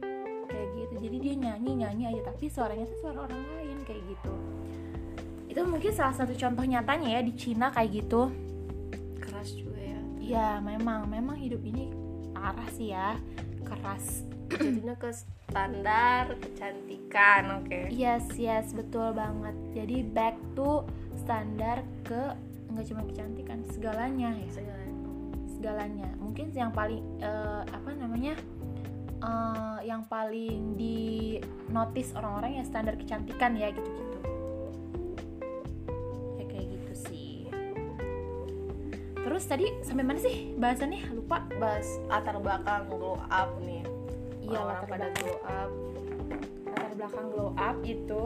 kayak 0.52 0.68
gitu. 0.76 0.94
Jadi 1.00 1.18
dia 1.24 1.34
nyanyi 1.40 1.72
nyanyi 1.80 2.04
aja. 2.12 2.36
Tapi 2.36 2.52
suaranya 2.52 2.84
tuh 2.92 2.98
suara 3.00 3.24
orang 3.24 3.40
lain 3.56 3.78
kayak 3.88 4.04
gitu. 4.04 4.34
Itu 5.48 5.64
mungkin 5.64 5.92
salah 5.96 6.14
satu 6.14 6.36
contoh 6.36 6.68
nyatanya 6.68 7.16
ya 7.16 7.22
di 7.24 7.34
Cina 7.40 7.72
kayak 7.72 8.04
gitu. 8.04 8.30
Keras 9.24 9.56
juga 9.56 9.80
ya. 9.80 10.00
Ya 10.20 10.50
memang. 10.60 11.08
Memang 11.08 11.40
hidup 11.40 11.64
ini 11.64 11.90
parah 12.36 12.68
sih 12.76 12.92
ya. 12.92 13.16
Keras 13.66 14.35
jadinya 14.50 14.96
ke 14.98 15.10
standar 15.50 16.24
kecantikan 16.38 17.64
oke. 17.64 17.80
Yes 17.90 18.26
yes 18.38 18.72
betul 18.76 19.14
banget. 19.16 19.56
Jadi 19.74 19.98
back 20.06 20.36
to 20.54 20.86
standar 21.18 21.82
ke 22.06 22.34
nggak 22.70 22.86
cuma 22.92 23.02
kecantikan 23.08 23.60
segalanya 23.72 24.36
ya. 24.36 24.48
Segala- 24.52 24.94
segalanya. 25.48 26.10
Mungkin 26.20 26.52
yang 26.54 26.70
paling 26.76 27.02
eh, 27.24 27.64
apa 27.66 27.90
namanya 27.96 28.36
eh, 29.24 29.80
yang 29.88 30.04
paling 30.06 30.76
di 30.76 31.40
notice 31.72 32.12
orang-orang 32.14 32.62
ya 32.62 32.64
standar 32.68 33.00
kecantikan 33.00 33.56
ya 33.56 33.72
gitu-gitu. 33.72 34.20
Ya 36.38 36.44
kayak 36.52 36.68
gitu 36.76 36.94
sih. 37.10 37.34
Terus 39.26 39.44
tadi 39.50 39.66
sampai 39.82 40.06
mana 40.06 40.20
sih 40.22 40.54
bahasannya? 40.60 41.10
Lupa. 41.16 41.42
Bahas 41.58 41.88
latar 42.12 42.38
belakang 42.38 42.86
glow 42.92 43.18
up 43.32 43.58
nih 43.64 43.82
Iya, 44.46 44.62
latar 44.62 44.86
pada 44.86 45.10
belakang. 45.10 45.18
glow 45.26 45.38
up. 45.42 45.70
Latar 46.70 46.92
belakang 46.94 47.28
glow 47.34 47.50
up 47.58 47.78
itu. 47.82 48.24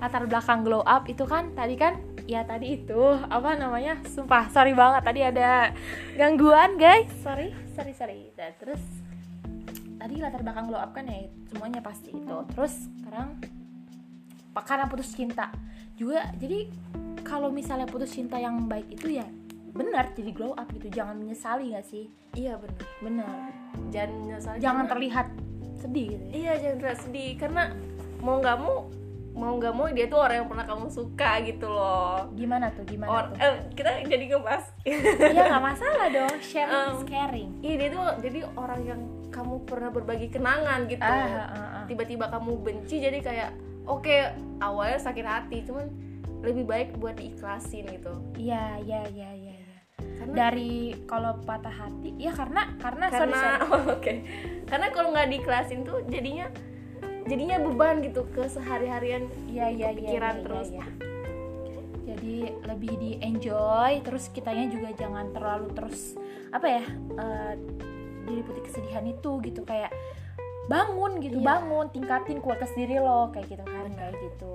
Latar 0.00 0.22
belakang 0.30 0.60
glow 0.62 0.82
up 0.86 1.02
itu 1.10 1.24
kan 1.26 1.44
tadi 1.52 1.74
kan 1.74 1.98
ya 2.30 2.46
tadi 2.46 2.78
itu 2.78 3.02
apa 3.26 3.58
namanya 3.58 3.98
sumpah 4.06 4.46
sorry 4.54 4.70
banget 4.70 5.02
tadi 5.02 5.20
ada 5.26 5.74
gangguan 6.14 6.78
guys. 6.78 7.10
Sorry 7.26 7.50
sorry 7.74 7.92
sorry. 7.92 8.30
Dan 8.38 8.54
terus 8.62 8.82
tadi 9.98 10.22
latar 10.22 10.46
belakang 10.46 10.70
glow 10.70 10.78
up 10.78 10.94
kan 10.94 11.10
ya 11.10 11.26
semuanya 11.50 11.82
pasti 11.82 12.14
itu. 12.14 12.36
Terus 12.54 12.86
sekarang 13.02 13.42
karena 14.54 14.86
putus 14.86 15.10
cinta. 15.10 15.50
Juga 15.98 16.30
jadi 16.38 16.70
kalau 17.26 17.50
misalnya 17.50 17.90
putus 17.90 18.14
cinta 18.14 18.38
yang 18.38 18.70
baik 18.70 18.88
itu 18.94 19.18
ya 19.18 19.26
benar 19.72 20.04
jadi 20.10 20.30
glow 20.30 20.52
up 20.52 20.68
gitu 20.70 20.90
jangan 20.90 21.14
menyesali 21.14 21.72
gak 21.72 21.84
sih? 21.84 22.10
Iya 22.32 22.56
benar. 22.56 22.82
Benar. 23.00 23.48
Jangan 23.88 24.10
menyesal 24.16 24.52
jangan 24.56 24.84
karena- 24.84 24.90
terlihat 24.90 25.26
sedih 25.76 26.06
gitu 26.08 26.22
ya. 26.22 26.30
iya 26.30 26.52
jangan 26.56 26.76
terlihat 26.78 27.00
sedih 27.00 27.30
karena 27.34 27.62
mau 28.18 28.36
nggak 28.36 28.56
mau 28.56 28.76
mau 29.30 29.56
nggak 29.56 29.72
mau 29.72 29.86
dia 29.88 30.04
tuh 30.04 30.20
orang 30.20 30.36
yang 30.36 30.48
pernah 30.48 30.66
kamu 30.66 30.86
suka 30.86 31.30
gitu 31.40 31.66
loh. 31.66 32.28
Gimana 32.34 32.68
tuh? 32.68 32.84
Gimana 32.84 33.08
Or, 33.08 33.24
tuh? 33.26 33.38
eh, 33.38 33.54
kita 33.72 33.90
jadi 34.04 34.24
ngebahas. 34.28 34.64
Iya 34.84 35.42
nggak 35.48 35.64
masalah 35.64 36.06
dong. 36.08 36.34
Sharing 36.40 36.68
is 36.68 36.98
Um, 36.98 37.06
caring. 37.06 37.48
iya 37.60 37.74
dia 37.76 37.88
tuh 37.90 38.04
jadi 38.20 38.38
orang 38.52 38.80
yang 38.82 39.00
kamu 39.30 39.64
pernah 39.64 39.88
berbagi 39.88 40.28
kenangan 40.28 40.84
gitu. 40.84 41.00
Ah, 41.00 41.16
ah, 41.46 41.46
ah, 41.48 41.84
tiba-tiba 41.86 42.26
kamu 42.26 42.52
benci 42.58 42.98
jadi 42.98 43.16
kayak 43.18 43.50
oke 43.82 44.12
awalnya 44.60 44.98
sakit 44.98 45.24
hati 45.24 45.62
cuman 45.62 45.88
lebih 46.40 46.64
baik 46.64 46.88
buat 46.96 47.14
diikhlasin 47.14 47.86
gitu. 47.88 48.12
Iya 48.34 48.82
iya 48.82 49.00
iya 49.06 49.28
iya 49.30 49.30
iya. 49.32 49.39
Karena 50.20 50.34
dari 50.36 50.92
kalau 51.08 51.32
patah 51.48 51.72
hati 51.72 52.12
ya 52.20 52.36
karena 52.36 52.76
karena, 52.76 53.06
karena 53.08 53.40
sorry. 53.40 53.72
oh, 53.72 53.84
oke 53.96 54.14
karena 54.68 54.86
kalau 54.92 55.08
nggak 55.16 55.28
diikhlasin 55.32 55.80
tuh 55.80 56.04
jadinya 56.12 56.52
jadinya 57.24 57.56
beban 57.64 58.04
gitu 58.04 58.28
ke 58.28 58.44
sehari-harian 58.44 59.24
iya 59.48 59.72
iya 59.72 59.88
iya 59.90 59.96
kepikiran 59.96 60.34
iya, 60.36 60.44
terus. 60.44 60.68
iya, 60.68 60.84
iya. 60.84 60.86
jadi 62.12 62.36
lebih 62.68 62.92
di 63.00 63.10
enjoy 63.24 63.92
terus 64.04 64.28
kitanya 64.28 64.68
juga 64.68 64.92
jangan 64.92 65.32
terlalu 65.32 65.68
terus 65.72 66.20
apa 66.52 66.66
ya 66.68 66.84
eh, 67.16 67.52
diliputi 68.28 68.60
kesedihan 68.68 69.04
itu 69.08 69.40
gitu 69.40 69.64
kayak 69.64 69.88
bangun 70.70 71.18
gitu 71.18 71.42
Iya. 71.42 71.46
bangun 71.50 71.86
tingkatin 71.90 72.38
kualitas 72.38 72.70
diri 72.78 73.02
lo 73.02 73.32
kayak 73.34 73.50
gitu 73.50 73.64
kan 73.66 73.90
kayak 73.90 74.14
gitu 74.22 74.54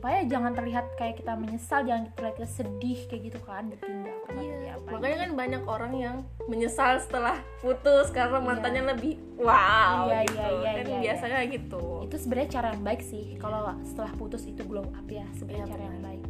supaya 0.00 0.24
jangan 0.24 0.56
terlihat 0.56 0.96
kayak 0.96 1.20
kita 1.20 1.36
menyesal 1.36 1.84
jangan 1.84 2.08
terlihat 2.16 2.40
kita 2.40 2.48
sedih 2.48 2.98
kayak 3.04 3.22
gitu 3.28 3.38
kan 3.44 3.68
ditinggalkan 3.68 4.32
atau 4.32 4.40
Iya, 4.40 4.56
diapain. 4.56 4.92
makanya 4.96 5.16
kan 5.20 5.30
banyak 5.36 5.62
orang 5.68 5.92
yang 5.92 6.16
menyesal 6.48 6.96
setelah 6.96 7.36
putus 7.60 8.08
karena 8.08 8.40
mantannya 8.40 8.96
lebih 8.96 9.20
wow 9.36 10.08
Iya, 10.08 10.24
gitu. 10.24 10.40
iya, 10.40 10.48
iya, 10.48 10.70
kan 10.72 10.84
iya, 10.88 10.98
biasanya 11.04 11.38
gitu. 11.52 11.84
itu 12.08 12.16
sebenarnya 12.16 12.48
cara 12.48 12.66
yang 12.72 12.80
baik 12.80 13.02
sih 13.04 13.36
kalau 13.36 13.60
setelah 13.84 14.12
putus 14.16 14.48
itu 14.48 14.64
glow 14.64 14.88
up 14.88 15.04
ya 15.04 15.28
sebenarnya 15.36 15.68
Iya, 15.68 15.72
cara 15.76 15.82
yang 15.84 16.00
baik 16.00 16.24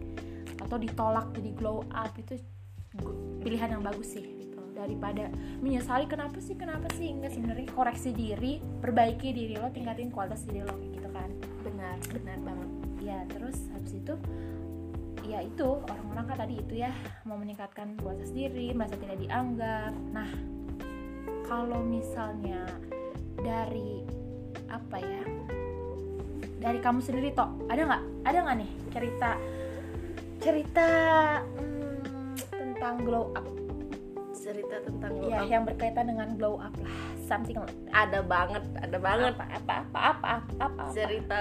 atau 0.60 0.76
ditolak 0.76 1.26
jadi 1.30 1.50
glow 1.54 1.78
up 1.88 2.12
itu 2.18 2.34
pilihan 3.38 3.70
yang 3.70 3.86
bagus 3.86 4.18
sih 4.18 4.26
gitu 4.34 4.58
daripada 4.74 5.30
menyesali 5.62 6.10
kenapa 6.10 6.42
sih 6.42 6.58
kenapa 6.58 6.90
sih 6.98 7.06
enggak 7.06 7.38
sebenarnya 7.38 7.70
koreksi 7.70 8.10
diri 8.10 8.58
perbaiki 8.82 9.30
diri 9.30 9.54
lo 9.54 9.70
tingkatin 9.70 10.10
kualitas 10.10 10.42
diri 10.42 10.66
lo 10.66 10.74
gitu 10.90 11.06
kan 11.06 11.30
Benar, 11.60 12.02
benar 12.10 12.38
banget. 12.42 12.68
Ya 13.10 13.20
terus 13.26 13.58
habis 13.74 13.92
itu 13.98 14.14
ya 15.26 15.42
itu 15.42 15.68
orang-orang 15.82 16.24
kan 16.30 16.36
tadi 16.46 16.54
itu 16.62 16.74
ya 16.78 16.90
mau 17.26 17.34
meningkatkan 17.34 17.98
kualitas 17.98 18.30
diri 18.30 18.70
merasa 18.70 18.94
tidak 18.98 19.18
dianggap 19.18 19.92
nah 20.14 20.30
kalau 21.50 21.82
misalnya 21.82 22.62
dari 23.42 24.06
apa 24.70 24.96
ya 25.02 25.24
dari 26.62 26.78
kamu 26.78 27.02
sendiri 27.02 27.34
toh 27.34 27.50
ada 27.66 27.82
nggak 27.82 28.02
ada 28.30 28.38
nggak 28.46 28.56
nih 28.62 28.70
cerita 28.94 29.30
cerita 30.40 30.88
hmm, 31.42 32.34
tentang 32.54 33.02
glow 33.02 33.34
up 33.34 33.46
Cerita 34.40 34.80
tentang 34.82 35.20
glow 35.20 35.28
ya 35.28 35.44
up. 35.44 35.52
yang 35.52 35.62
berkaitan 35.68 36.10
dengan 36.10 36.32
glow 36.38 36.56
up 36.58 36.72
lah 36.80 36.96
something 37.28 37.54
ada 37.94 38.24
banget, 38.24 38.64
ada 38.82 38.98
banget. 38.98 39.34
apa 39.38 39.46
apa 39.46 39.74
apa 39.84 40.00
apa 40.00 40.32
apa, 40.58 40.64
apa. 40.64 40.82
Cerita 40.90 41.38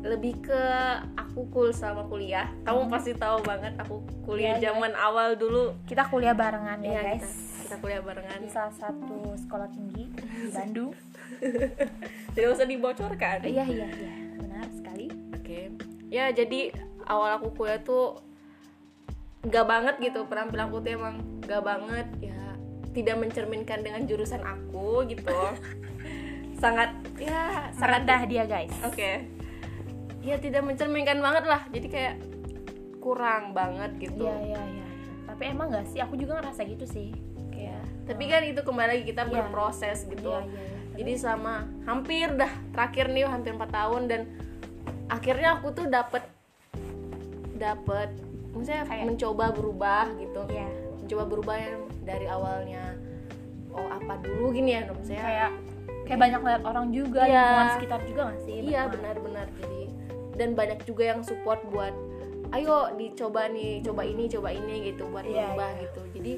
lebih 0.00 0.40
ke 0.40 0.62
aku 1.12 1.44
cool 1.48 1.70
sama 1.70 2.04
kuliah. 2.04 2.48
Kamu 2.62 2.84
Hmm. 2.84 2.90
pasti 2.90 3.12
tahu 3.12 3.40
banget 3.40 3.76
aku 3.76 4.00
kuliah 4.22 4.56
iya. 4.56 4.70
zaman 4.70 4.92
awal 4.92 5.34
dulu. 5.34 5.76
kita 5.84 6.06
kuliah 6.06 6.32
barengan 6.32 6.80
ya 6.80 6.90
Iya, 6.90 7.00
guys 7.06 7.20
kita, 7.20 7.28
kita 7.62 7.76
kuliah 7.78 8.00
barengan. 8.00 8.38
di 8.38 8.48
salah 8.48 8.72
satu 8.72 9.18
sekolah 9.36 9.68
tinggi 9.68 10.08
di 10.08 10.48
Bandung. 10.56 10.92
Tidak 12.34 12.48
usah 12.48 12.64
dibocorkan. 12.64 13.44
iya 13.44 13.62
iya 13.62 13.86
iya 13.88 14.12
benar 14.36 14.66
sekali. 14.70 15.06
Oke. 15.32 15.68
Ya 16.08 16.28
jadi 16.30 16.72
awal 17.04 17.36
aku 17.36 17.52
kuliah 17.54 17.78
tuh 17.78 18.18
nggak 19.40 19.66
banget 19.66 19.94
gitu 20.02 20.24
penampilan 20.24 20.68
aku 20.68 20.78
tuh 20.78 20.92
emang 20.92 21.16
nggak 21.42 21.62
banget 21.62 22.06
ya 22.22 22.36
tidak 22.90 23.16
mencerminkan 23.18 23.80
dengan 23.80 24.04
jurusan 24.04 24.40
aku 24.40 25.04
gitu. 25.06 25.32
sangat 26.60 26.92
ya 27.16 27.68
sangat 27.72 28.04
Merendah 28.04 28.20
dia 28.24 28.44
guys. 28.44 28.72
Oke. 28.82 29.39
Ya 30.20 30.36
tidak 30.36 30.62
mencerminkan 30.62 31.18
banget 31.18 31.44
lah. 31.44 31.62
Jadi 31.68 31.86
kayak 31.88 32.14
kurang 32.98 33.52
banget 33.52 33.96
gitu. 33.98 34.28
Iya 34.28 34.36
iya 34.44 34.62
iya. 34.76 34.86
Tapi 35.24 35.42
emang 35.48 35.72
nggak 35.72 35.86
sih? 35.88 35.98
Aku 35.98 36.14
juga 36.14 36.38
ngerasa 36.38 36.62
gitu 36.64 36.84
sih. 36.84 37.16
Kayak. 37.48 37.80
Tapi 38.04 38.24
kan 38.26 38.42
itu 38.44 38.60
kembali 38.60 38.88
lagi 38.90 39.04
kita 39.06 39.22
Iya. 39.24 39.32
berproses 39.32 40.04
gitu. 40.04 40.28
Iya 40.28 40.44
iya. 40.44 40.60
iya. 40.60 40.78
Jadi 41.00 41.12
selama 41.16 41.54
hampir 41.84 42.28
dah 42.34 42.52
terakhir 42.70 43.08
nih 43.08 43.24
hampir 43.24 43.52
4 43.54 43.72
tahun 43.72 44.02
dan 44.04 44.20
akhirnya 45.08 45.56
aku 45.56 45.72
tuh 45.72 45.86
dapet 45.88 46.20
dapet 47.56 48.08
maksudnya 48.52 48.84
Kayak- 48.84 49.06
mencoba 49.08 49.44
berubah 49.50 50.04
gitu. 50.16 50.40
Iya. 50.48 50.68
Mencoba 51.00 51.24
berubah 51.26 51.56
yang 51.56 51.76
dari 52.02 52.26
awalnya 52.26 52.84
oh 53.70 53.86
apa 53.86 54.18
dulu 54.20 54.50
gini 54.50 54.74
ya 54.74 54.82
maksudnya 54.84 55.22
Kayak 55.22 55.50
kayak 56.04 56.18
banyak 56.18 56.40
lihat 56.42 56.62
orang 56.66 56.86
juga 56.90 57.22
Iya. 57.22 57.38
lingkungan 57.38 57.70
sekitar 57.78 58.00
juga 58.04 58.20
nggak 58.26 58.40
sih? 58.42 58.56
Iya 58.66 58.82
benar-benar 58.90 59.46
jadi 59.56 59.79
dan 60.40 60.56
banyak 60.56 60.80
juga 60.88 61.12
yang 61.12 61.20
support 61.20 61.60
buat 61.68 61.92
ayo 62.50 62.96
dicoba 62.96 63.46
nih 63.46 63.84
coba 63.84 64.02
ini 64.02 64.26
coba 64.26 64.50
ini 64.50 64.90
gitu 64.90 65.06
buat 65.06 65.22
Iya, 65.22 65.52
berubah 65.52 65.70
iya. 65.70 65.80
gitu 65.84 66.00
jadi 66.16 66.32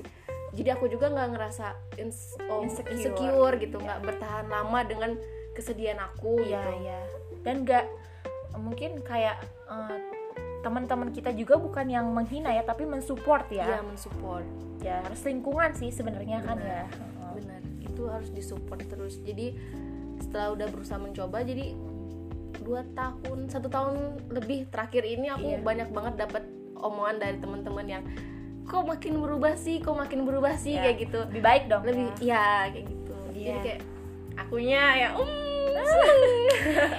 jadi 0.53 0.69
aku 0.77 0.85
juga 0.87 1.09
nggak 1.09 1.29
ngerasa 1.33 1.67
ins- 1.97 2.37
oh, 2.45 2.61
Insecure. 2.61 2.93
insecure. 2.93 3.55
gitu 3.57 3.81
nggak 3.81 4.05
bertahan 4.05 4.51
lama 4.51 4.85
dengan 4.85 5.17
kesedihan 5.55 6.03
aku 6.03 6.43
Iya 6.43 6.59
gitu 6.61 6.71
iya. 6.83 7.01
Dan 7.41 7.65
nggak 7.65 7.87
mungkin 8.61 9.01
kayak 9.01 9.41
eh, 9.71 9.99
teman-teman 10.61 11.11
kita 11.11 11.33
juga 11.33 11.57
bukan 11.57 11.89
yang 11.89 12.07
menghina 12.07 12.53
ya, 12.53 12.63
tapi 12.63 12.85
mensupport 12.85 13.49
Iya 13.49 13.79
ya. 13.79 13.81
mensupport 13.81 14.47
Ya 14.83 14.99
harus 15.01 15.23
lingkungan 15.23 15.73
sih 15.73 15.89
sebenarnya 15.89 16.43
kan 16.43 16.59
ya. 16.59 16.85
Benar 17.33 17.61
itu 17.81 18.03
harus 18.05 18.29
disupport 18.29 18.83
terus 18.83 19.17
jadi 19.21 19.55
setelah 20.19 20.53
udah 20.53 20.67
berusaha 20.69 20.99
mencoba 20.99 21.41
jadi 21.43 21.73
dua 22.63 22.81
tahun 22.93 23.39
satu 23.47 23.67
tahun 23.67 23.95
lebih 24.31 24.67
terakhir 24.69 25.03
ini 25.05 25.27
aku 25.29 25.47
Iya. 25.49 25.61
banyak 25.61 25.89
banget 25.91 26.15
dapat 26.21 26.43
omongan 26.77 27.17
dari 27.19 27.37
teman-teman 27.37 27.87
yang 27.89 28.03
kok 28.63 28.83
makin 28.83 29.19
berubah 29.19 29.55
sih 29.55 29.79
kok 29.79 29.93
makin 29.93 30.23
berubah 30.23 30.55
sih 30.55 30.73
Ya. 30.73 30.83
kayak 30.85 30.97
gitu 31.01 31.21
Lebih 31.27 31.43
baik 31.43 31.65
dong. 31.67 31.83
lebih 31.83 32.07
ya. 32.19 32.39
ya 32.39 32.47
kayak 32.71 32.87
gitu 32.89 33.13
jadi 33.29 33.39
Iya. 33.43 33.57
kayak 33.61 33.81
akunya 34.37 34.83
ya 34.97 35.09
um 35.13 35.29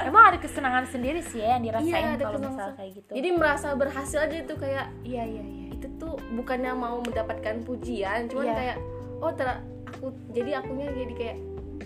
Emang 0.03 0.24
ada 0.25 0.38
kesenangan 0.38 0.86
sendiri 0.86 1.22
sih 1.22 1.39
ya 1.39 1.55
yang 1.55 1.63
dirasain 1.63 1.93
ada 2.10 2.20
kalau 2.22 2.38
kesenangan. 2.38 2.53
misal 2.53 2.70
kayak 2.75 2.91
gitu. 2.93 3.12
jadi 3.13 3.29
merasa 3.32 3.67
berhasil 3.74 4.20
aja 4.20 4.36
itu 4.38 4.53
kayak 4.55 4.86
iya 5.03 5.24
iya 5.24 5.43
iya. 5.43 5.65
itu 5.72 5.88
tuh 5.96 6.13
bukannya 6.34 6.72
mau 6.74 7.00
mendapatkan 7.00 7.55
pujian 7.62 8.27
cuman 8.27 8.46
Iya. 8.46 8.55
kayak 8.55 8.77
oh 9.20 9.32
ter 9.32 9.48
aku 9.86 10.05
jadi 10.32 10.51
akunya 10.60 10.88
jadi 10.89 11.13
kayak 11.13 11.38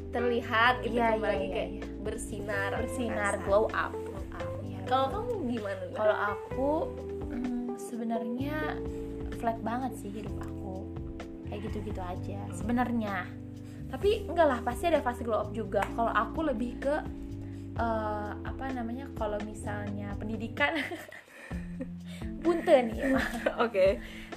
terlihat 0.08 0.74
gitu 0.80 0.96
Iya, 0.96 1.08
kembali 1.14 1.38
iya, 1.40 1.52
kayak. 1.52 1.70
Bersinar 2.08 2.70
bersinar 2.80 3.34
rasa. 3.36 3.44
glow 3.44 3.66
up. 3.76 3.92
Glow 3.92 4.24
up. 4.32 4.48
Iya, 4.64 4.80
kalau 4.88 5.08
kamu 5.12 5.32
gimana 5.52 5.84
kalau 5.92 6.16
aku 6.16 6.72
mm, 7.36 7.68
sebenarnya 7.76 8.58
flat 9.38 9.60
banget 9.60 9.92
sih 10.00 10.10
hidup 10.10 10.36
aku. 10.40 10.88
Kayak 11.52 11.60
gitu-gitu 11.68 12.02
aja 12.02 12.40
sebenarnya. 12.56 13.28
Tapi 13.88 14.28
enggak 14.28 14.48
lah 14.48 14.60
pasti 14.64 14.88
ada 14.88 15.04
fase 15.04 15.24
glow 15.28 15.44
up 15.44 15.52
juga. 15.52 15.84
Kalau 15.96 16.12
aku 16.12 16.48
lebih 16.48 16.80
ke 16.80 16.96
eh, 17.78 18.32
apa 18.36 18.64
namanya 18.72 19.12
kalau 19.20 19.38
misalnya 19.44 20.16
pendidikan. 20.16 20.76
Punten 22.44 22.96
ya 22.96 23.12
oke. 23.66 23.88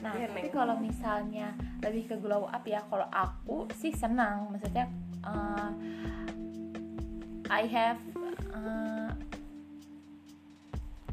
Nah 0.03 0.13
Iya, 0.19 0.27
tapi 0.35 0.49
kalau 0.51 0.75
misalnya 0.83 1.55
lebih 1.85 2.11
ke 2.11 2.17
glow 2.19 2.49
up 2.49 2.65
ya 2.67 2.83
kalau 2.91 3.07
aku 3.11 3.71
sih 3.79 3.95
senang. 3.95 4.51
Maksudnya 4.55 4.87
eh, 5.25 5.71
I 7.51 7.67
have 7.67 7.99
eh, 8.55 9.11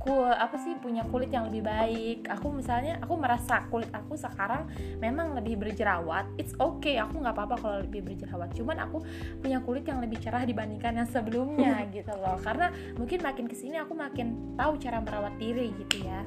ku 0.08 0.24
apa 0.24 0.56
sih 0.56 0.78
punya 0.80 1.04
kulit 1.10 1.34
yang 1.34 1.52
lebih 1.52 1.68
baik. 1.68 2.32
Aku 2.32 2.54
misalnya 2.54 2.96
aku 3.04 3.20
merasa 3.20 3.66
kulit 3.68 3.90
aku 3.92 4.16
sekarang 4.16 4.70
memang 5.02 5.36
lebih 5.36 5.60
berjerawat. 5.60 6.30
It's 6.40 6.54
okay 6.62 6.96
aku 7.02 7.20
nggak 7.20 7.36
apa-apa 7.36 7.56
kalau 7.60 7.78
lebih 7.84 8.06
berjerawat. 8.08 8.56
Cuman 8.56 8.78
aku 8.88 9.04
punya 9.44 9.60
kulit 9.66 9.84
yang 9.84 10.00
lebih 10.00 10.22
cerah 10.22 10.48
dibandingkan 10.48 11.04
yang 11.04 11.10
sebelumnya 11.10 11.84
gitu 11.96 12.14
loh. 12.16 12.40
Karena 12.40 12.72
mungkin 12.96 13.20
makin 13.20 13.46
ke 13.50 13.56
sini 13.58 13.82
aku 13.82 13.98
makin 13.98 14.56
tahu 14.56 14.80
cara 14.80 15.04
merawat 15.04 15.36
diri 15.42 15.74
gitu 15.76 16.06
ya. 16.06 16.24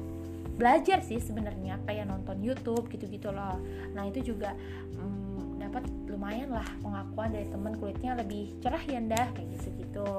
Belajar 0.59 1.01
sih 1.01 1.17
sebenarnya 1.17 1.81
kayak 1.87 2.05
nonton 2.05 2.37
YouTube 2.43 2.85
gitu-gitu 2.91 3.33
loh. 3.33 3.57
Nah 3.97 4.05
itu 4.05 4.35
juga 4.35 4.53
mm, 4.99 5.20
dapat 5.61 5.83
lumayan 6.09 6.49
lah 6.49 6.65
pengakuan 6.81 7.29
dari 7.31 7.47
temen 7.47 7.73
kulitnya 7.77 8.11
lebih 8.17 8.57
cerah 8.59 8.81
ya 8.81 8.97
ndah 8.97 9.27
kayak 9.33 9.47
gitu-gitu. 9.57 10.09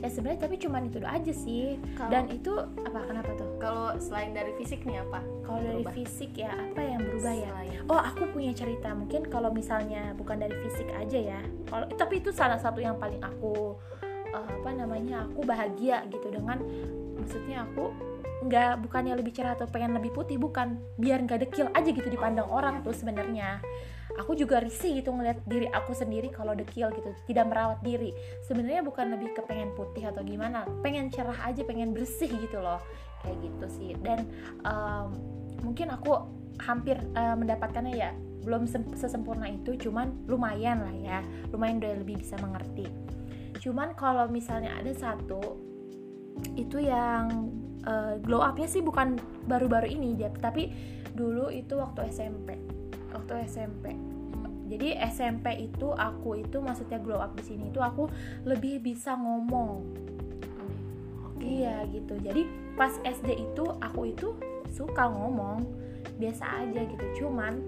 Ya 0.00 0.08
sebenarnya 0.08 0.46
tapi 0.48 0.56
cuman 0.56 0.88
itu 0.88 0.98
aja 1.02 1.32
sih. 1.34 1.76
Kalau- 1.98 2.12
dan 2.12 2.24
itu 2.30 2.52
apa 2.86 3.00
kenapa 3.04 3.30
tuh? 3.36 3.50
Kalau 3.60 3.92
selain 3.98 4.32
dari 4.32 4.54
fisik 4.56 4.86
nih 4.86 5.02
apa 5.02 5.20
kalau 5.44 5.60
dari 5.60 5.84
fisik 5.92 6.38
ya 6.38 6.54
apa 6.54 6.80
yang 6.80 7.00
berubah 7.02 7.34
ya? 7.34 7.50
Selain- 7.52 7.84
oh 7.90 8.00
aku 8.00 8.22
punya 8.30 8.52
cerita. 8.54 8.94
Mungkin 8.94 9.28
kalau 9.28 9.50
misalnya 9.52 10.14
bukan 10.16 10.40
dari 10.40 10.56
fisik 10.64 10.88
aja 10.94 11.18
ya. 11.18 11.40
Kalau 11.68 11.84
tapi 11.98 12.22
itu 12.22 12.30
salah 12.32 12.56
satu 12.56 12.80
yang 12.80 12.96
paling 12.96 13.20
aku 13.20 13.76
eh, 14.30 14.46
apa 14.46 14.70
namanya 14.72 15.26
aku 15.26 15.42
bahagia 15.42 16.06
gitu 16.08 16.30
dengan 16.30 16.62
maksudnya 17.18 17.66
aku 17.66 17.90
nggak 18.40 18.80
bukannya 18.80 19.12
lebih 19.20 19.36
cerah 19.36 19.52
atau 19.52 19.68
pengen 19.68 19.92
lebih 19.92 20.14
putih 20.16 20.40
bukan. 20.40 20.80
Biar 20.96 21.20
nggak 21.20 21.44
dekil 21.44 21.68
aja 21.74 21.90
gitu 21.90 22.08
dipandang 22.08 22.48
orang 22.48 22.80
tuh 22.80 22.94
sebenarnya 22.96 23.60
aku 24.18 24.34
juga 24.34 24.58
risih 24.58 24.98
gitu 24.98 25.14
ngeliat 25.14 25.44
diri 25.46 25.70
aku 25.70 25.94
sendiri 25.94 26.32
kalau 26.32 26.56
dekil 26.56 26.90
gitu 26.94 27.10
tidak 27.28 27.46
merawat 27.50 27.78
diri. 27.84 28.10
Sebenarnya 28.46 28.82
bukan 28.82 29.14
lebih 29.14 29.36
ke 29.36 29.42
pengen 29.46 29.70
putih 29.76 30.08
atau 30.08 30.24
gimana 30.24 30.66
pengen 30.82 31.12
cerah 31.12 31.36
aja 31.46 31.62
pengen 31.62 31.94
bersih 31.94 32.30
gitu 32.30 32.58
loh. 32.58 32.80
Kayak 33.22 33.36
gitu 33.44 33.66
sih. 33.70 33.90
Dan 34.00 34.26
em, 34.64 35.08
mungkin 35.62 35.92
aku 35.92 36.16
hampir 36.64 36.98
eh, 36.98 37.36
mendapatkannya 37.36 37.94
ya 37.94 38.10
belum 38.40 38.64
sem- 38.64 38.96
sesempurna 38.96 39.46
itu 39.52 39.76
cuman 39.76 40.26
lumayan 40.26 40.80
lah 40.82 40.96
ya. 40.96 41.18
Lumayan 41.52 41.78
udah 41.78 41.92
lebih 42.00 42.24
bisa 42.24 42.34
mengerti. 42.40 42.88
Cuman 43.60 43.92
kalau 43.92 44.26
misalnya 44.32 44.72
ada 44.80 44.90
satu 44.96 45.60
itu 46.56 46.80
yang 46.80 47.52
eh, 47.84 48.16
glow 48.24 48.40
upnya 48.40 48.66
sih 48.66 48.80
bukan 48.80 49.20
baru-baru 49.44 49.92
ini 49.92 50.16
tapi 50.40 50.72
dulu 51.12 51.50
itu 51.50 51.74
waktu 51.76 52.08
SMP 52.08 52.69
waktu 53.30 53.46
SMP 53.46 53.94
jadi 54.66 54.98
SMP 55.06 55.70
itu 55.70 55.94
aku 55.94 56.42
itu 56.42 56.58
maksudnya 56.58 56.98
glow 56.98 57.22
up 57.22 57.38
di 57.38 57.46
sini 57.46 57.70
itu 57.70 57.78
aku 57.78 58.10
lebih 58.42 58.82
bisa 58.82 59.14
ngomong 59.14 59.86
Oke. 61.30 61.42
Iya 61.42 61.88
gitu. 61.88 62.20
Jadi 62.20 62.44
pas 62.76 62.92
SD 63.00 63.32
itu 63.32 63.64
aku 63.80 64.12
itu 64.12 64.36
suka 64.68 65.08
ngomong 65.08 65.64
biasa 66.20 66.62
aja 66.62 66.84
gitu. 66.84 67.04
Cuman 67.24 67.64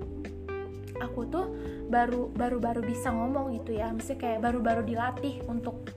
aku 1.01 1.25
tuh 1.27 1.51
baru 1.88 2.29
baru 2.37 2.61
baru 2.61 2.85
bisa 2.85 3.09
ngomong 3.11 3.57
gitu 3.57 3.75
ya. 3.75 3.90
Mesti 3.90 4.14
kayak 4.20 4.44
baru-baru 4.44 4.85
dilatih 4.87 5.40
untuk 5.48 5.88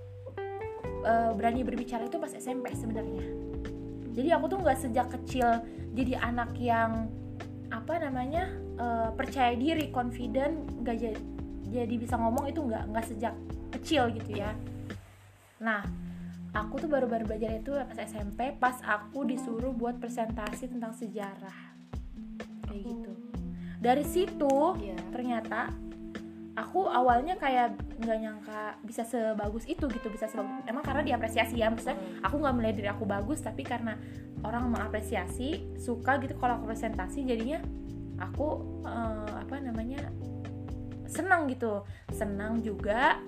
eh, 1.04 1.32
berani 1.36 1.68
berbicara 1.68 2.08
itu 2.08 2.16
pas 2.16 2.32
SMP 2.32 2.72
sebenarnya. 2.74 3.28
Jadi 4.16 4.30
aku 4.32 4.46
tuh 4.56 4.64
nggak 4.64 4.80
sejak 4.80 5.12
kecil 5.12 5.60
jadi 5.92 6.18
anak 6.18 6.56
yang 6.58 7.12
apa 7.70 8.00
namanya 8.00 8.65
eh, 8.76 9.10
percaya 9.16 9.54
diri, 9.56 9.90
confident, 9.92 10.84
nggak 10.84 10.98
jadi 11.00 11.22
jadi 11.66 11.96
bisa 11.98 12.16
ngomong 12.16 12.48
itu 12.48 12.62
nggak 12.62 12.84
nggak 12.94 13.06
sejak 13.10 13.34
kecil 13.74 14.08
gitu 14.14 14.38
ya. 14.40 14.54
Nah, 15.60 15.84
aku 16.56 16.80
tuh 16.80 16.90
baru-baru 16.90 17.28
belajar 17.28 17.52
itu 17.60 17.76
pas 17.76 18.00
SMP 18.00 18.56
pas 18.56 18.80
aku 18.80 19.28
disuruh 19.28 19.76
buat 19.76 20.00
presentasi 20.00 20.72
tentang 20.72 20.96
sejarah 20.96 21.76
kayak 22.72 22.82
gitu 22.88 23.12
dari 23.84 24.06
situ 24.08 24.80
Iya. 24.80 24.96
ternyata 25.12 25.70
aku 26.56 26.88
awalnya 26.88 27.36
kayak 27.36 27.76
nggak 28.00 28.18
nyangka 28.24 28.80
bisa 28.88 29.04
sebagus 29.04 29.68
itu 29.68 29.84
gitu 29.92 30.08
bisa 30.08 30.32
sebagus 30.32 30.64
emang 30.64 30.88
karena 30.88 31.04
diapresiasi 31.04 31.60
ya 31.60 31.68
maksudnya 31.68 32.00
aku 32.24 32.40
nggak 32.40 32.56
melihat 32.56 32.76
diri 32.80 32.90
aku 32.90 33.04
bagus 33.04 33.44
tapi 33.44 33.68
karena 33.68 34.00
orang 34.48 34.72
mengapresiasi 34.72 35.76
suka 35.76 36.16
gitu 36.24 36.40
kalau 36.40 36.56
aku 36.64 36.72
presentasi 36.72 37.28
jadinya 37.28 37.60
aku 38.20 38.48
eh, 38.86 39.32
apa 39.42 39.56
namanya 39.62 40.10
senang 41.10 41.48
gitu. 41.48 41.84
Senang 42.12 42.60
juga. 42.60 43.20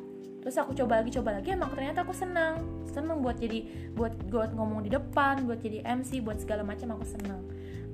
Terus 0.43 0.55
aku 0.63 0.71
coba 0.77 1.03
lagi 1.03 1.11
coba 1.11 1.29
lagi 1.39 1.51
emang 1.51 1.71
ternyata 1.75 2.03
aku 2.07 2.15
senang. 2.15 2.87
Senang 2.87 3.19
buat 3.19 3.35
jadi 3.39 3.91
buat 3.95 4.15
buat 4.31 4.55
ngomong 4.55 4.87
di 4.87 4.91
depan 4.93 5.43
buat 5.43 5.59
jadi 5.59 5.83
MC 5.83 6.23
buat 6.23 6.39
segala 6.39 6.63
macam 6.63 6.95
aku 6.95 7.05
senang. 7.07 7.41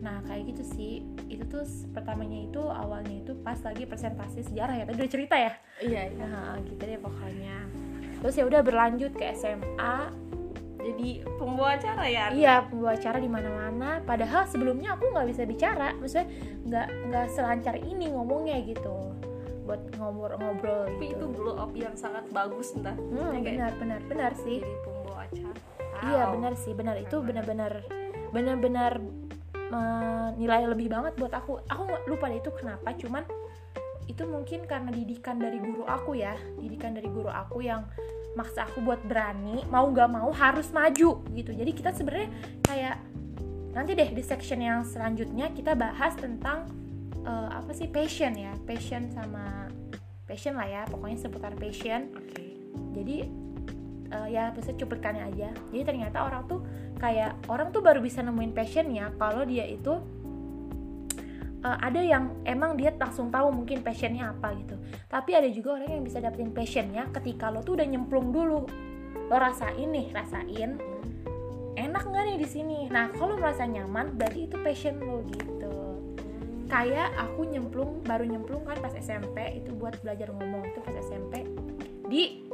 Nah 0.04 0.22
kayak 0.28 0.54
gitu 0.54 0.64
sih. 0.78 0.94
Itu 1.32 1.50
tuh 1.50 1.66
pertamanya 1.96 2.46
itu 2.46 2.62
awalnya 2.62 3.26
itu 3.26 3.34
pas 3.42 3.58
lagi 3.66 3.90
presentasi 3.90 4.46
sejarah 4.46 4.76
ya. 4.82 4.84
Tadi 4.86 4.98
udah 5.02 5.14
cerita 5.14 5.36
ya? 5.40 5.52
Iya 5.82 6.02
iya. 6.14 6.26
nah 6.30 6.58
gitu 6.62 6.82
deh 6.84 7.00
pokoknya. 7.02 7.58
Terus 8.22 8.36
ya 8.38 8.46
udah 8.48 8.62
berlanjut 8.62 9.12
ke 9.18 9.34
SMA 9.36 9.96
jadi 10.84 11.10
pembawa 11.40 11.80
acara 11.80 12.04
ya? 12.06 12.26
Iya, 12.30 12.56
pembawa 12.68 12.92
acara 12.94 13.18
di 13.18 13.30
mana-mana. 13.32 13.90
Padahal 14.04 14.44
sebelumnya 14.46 14.94
aku 14.94 15.10
nggak 15.10 15.28
bisa 15.32 15.44
bicara, 15.48 15.96
maksudnya 15.96 16.28
nggak 16.68 16.88
nggak 17.08 17.28
selancar 17.32 17.76
ini 17.80 18.12
ngomongnya 18.12 18.60
gitu, 18.68 19.16
buat 19.64 19.80
ngobrol-ngobrol 19.96 20.92
tapi 20.92 21.16
itu 21.16 21.24
gitu. 21.24 21.26
glow 21.34 21.56
up 21.56 21.72
yang 21.72 21.96
sangat 21.96 22.28
bagus 22.30 22.76
entah. 22.76 22.94
Hmm, 22.94 23.16
Ya, 23.16 23.28
kayak 23.32 23.44
benar, 23.48 23.72
benar, 23.80 24.00
benar 24.12 24.32
sih. 24.38 24.60
jadi 24.60 24.78
pembawa 24.84 25.20
acara. 25.24 25.60
Iya, 26.04 26.24
benar 26.36 26.54
sih, 26.60 26.72
benar. 26.76 26.96
Itu 27.00 27.24
benar-benar 27.24 27.74
benar-benar 28.36 28.94
menilai 29.72 30.68
lebih 30.68 30.92
banget 30.92 31.14
buat 31.18 31.34
aku. 31.34 31.64
Aku 31.66 31.84
lupa 32.06 32.28
deh 32.30 32.38
itu 32.38 32.52
kenapa, 32.54 32.92
cuman 32.94 33.24
itu 34.04 34.28
mungkin 34.28 34.68
karena 34.68 34.92
didikan 34.92 35.40
dari 35.40 35.64
guru 35.64 35.88
aku 35.88 36.20
ya, 36.20 36.36
didikan 36.60 36.92
dari 36.92 37.08
guru 37.08 37.32
aku 37.32 37.64
yang 37.64 37.88
maksa 38.34 38.66
aku 38.66 38.82
buat 38.82 39.02
berani, 39.06 39.62
mau 39.70 39.86
nggak 39.90 40.10
mau 40.10 40.30
harus 40.34 40.70
maju 40.74 41.22
gitu. 41.34 41.52
Jadi 41.54 41.72
kita 41.74 41.94
sebenarnya 41.94 42.30
kayak 42.66 42.96
nanti 43.74 43.98
deh 43.98 44.10
di 44.14 44.24
section 44.26 44.62
yang 44.62 44.86
selanjutnya 44.86 45.50
kita 45.54 45.74
bahas 45.74 46.14
tentang 46.18 46.70
eh, 47.26 47.50
apa 47.54 47.72
sih 47.74 47.90
passion 47.90 48.34
ya, 48.38 48.54
passion 48.66 49.10
sama 49.14 49.70
passion 50.26 50.58
lah 50.58 50.66
ya, 50.66 50.82
pokoknya 50.90 51.18
seputar 51.22 51.54
passion. 51.58 52.10
Oke. 52.18 52.58
Jadi 52.94 53.16
eh, 54.10 54.28
ya 54.34 54.50
bisa 54.54 54.74
cuplikannya 54.74 55.30
aja. 55.30 55.50
Jadi 55.70 55.84
ternyata 55.86 56.26
orang 56.26 56.46
tuh 56.50 56.62
kayak 56.98 57.38
orang 57.50 57.70
tuh 57.70 57.82
baru 57.82 58.00
bisa 58.02 58.22
nemuin 58.22 58.54
passionnya 58.54 59.14
kalau 59.18 59.46
dia 59.46 59.66
itu 59.68 60.02
eh, 61.64 61.78
ada 61.80 62.02
yang 62.04 62.44
emang 62.44 62.76
dia 62.76 62.92
langsung 62.94 63.32
tahu 63.32 63.50
mungkin 63.50 63.82
passionnya 63.82 64.36
apa 64.36 64.52
gitu. 64.60 64.76
Tapi 65.08 65.32
ada 65.34 65.50
juga 65.50 65.80
orang 65.80 66.00
yang 66.00 66.04
bisa 66.04 66.20
dapetin 66.20 66.52
passionnya 66.52 67.08
ketika 67.16 67.50
lo 67.50 67.64
tuh 67.64 67.80
udah 67.80 67.88
nyemplung 67.88 68.36
dulu. 68.36 68.68
Lo 69.32 69.36
rasain 69.40 69.90
nih 69.90 70.12
rasain 70.12 70.78
enak 71.74 72.04
nggak 72.06 72.24
nih 72.30 72.38
di 72.38 72.48
sini? 72.48 72.80
Nah 72.90 73.10
kalau 73.18 73.38
merasa 73.38 73.66
nyaman 73.66 74.14
berarti 74.14 74.46
itu 74.46 74.56
passion 74.62 75.02
lo 75.02 75.26
gitu. 75.34 75.74
Kayak 76.70 77.14
aku 77.18 77.46
nyemplung 77.46 78.02
baru 78.02 78.26
nyemplung 78.26 78.66
kan 78.66 78.78
pas 78.82 78.94
SMP 78.98 79.62
itu 79.62 79.74
buat 79.78 79.98
belajar 80.02 80.34
ngomong 80.34 80.66
itu 80.74 80.80
pas 80.82 80.96
SMP 81.06 81.46
di 82.10 82.46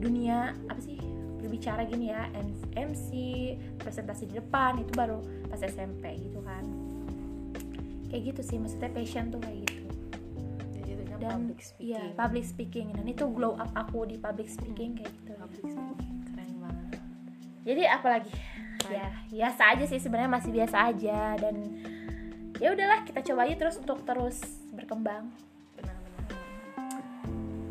dunia 0.00 0.56
apa 0.66 0.80
sih 0.80 0.96
berbicara 1.40 1.84
gini 1.84 2.12
ya 2.12 2.28
MC 2.76 3.08
presentasi 3.80 4.30
di 4.30 4.34
depan 4.38 4.80
itu 4.80 4.92
baru 4.96 5.20
pas 5.48 5.60
SMP 5.60 6.16
gitu 6.22 6.40
kan 6.40 6.64
kayak 8.10 8.34
gitu 8.34 8.40
sih 8.42 8.56
maksudnya 8.58 8.90
passion 8.90 9.30
tuh 9.30 9.40
kayak 9.40 9.58
gitu. 9.70 9.80
Dan 11.20 11.52
public 11.52 11.60
speaking. 11.60 11.84
iya 11.84 12.02
public 12.16 12.44
speaking. 12.48 12.86
Dan 12.96 13.04
itu 13.06 13.24
glow 13.28 13.54
up 13.60 13.70
aku 13.76 14.08
di 14.08 14.16
public 14.16 14.48
speaking 14.48 14.96
kayak 14.96 15.12
gitu. 15.20 15.32
Public 15.36 15.66
speaking 15.68 16.14
keren 16.32 16.52
banget. 16.58 17.00
Jadi 17.62 17.82
apalagi 17.86 18.32
ya 18.90 19.06
biasa 19.28 19.62
aja 19.76 19.84
sih 19.84 20.00
sebenarnya 20.00 20.32
masih 20.32 20.50
biasa 20.50 20.76
aja. 20.90 21.36
Dan 21.36 21.56
ya 22.56 22.72
udahlah 22.72 23.04
kita 23.04 23.20
coba 23.20 23.46
aja 23.46 23.54
terus 23.60 23.76
untuk 23.76 24.00
terus 24.08 24.40
berkembang. 24.72 25.28
Benar-benar. 25.76 26.24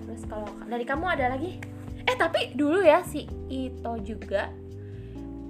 Terus 0.05 0.21
kalau 0.29 0.49
dari 0.69 0.85
kamu 0.85 1.05
ada 1.09 1.25
lagi? 1.33 1.57
Eh 2.05 2.15
tapi 2.15 2.53
dulu 2.53 2.85
ya 2.85 3.01
si 3.01 3.25
Ito 3.49 3.97
juga 4.05 4.53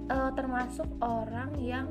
eh, 0.08 0.30
termasuk 0.32 0.88
orang 1.04 1.52
yang 1.60 1.88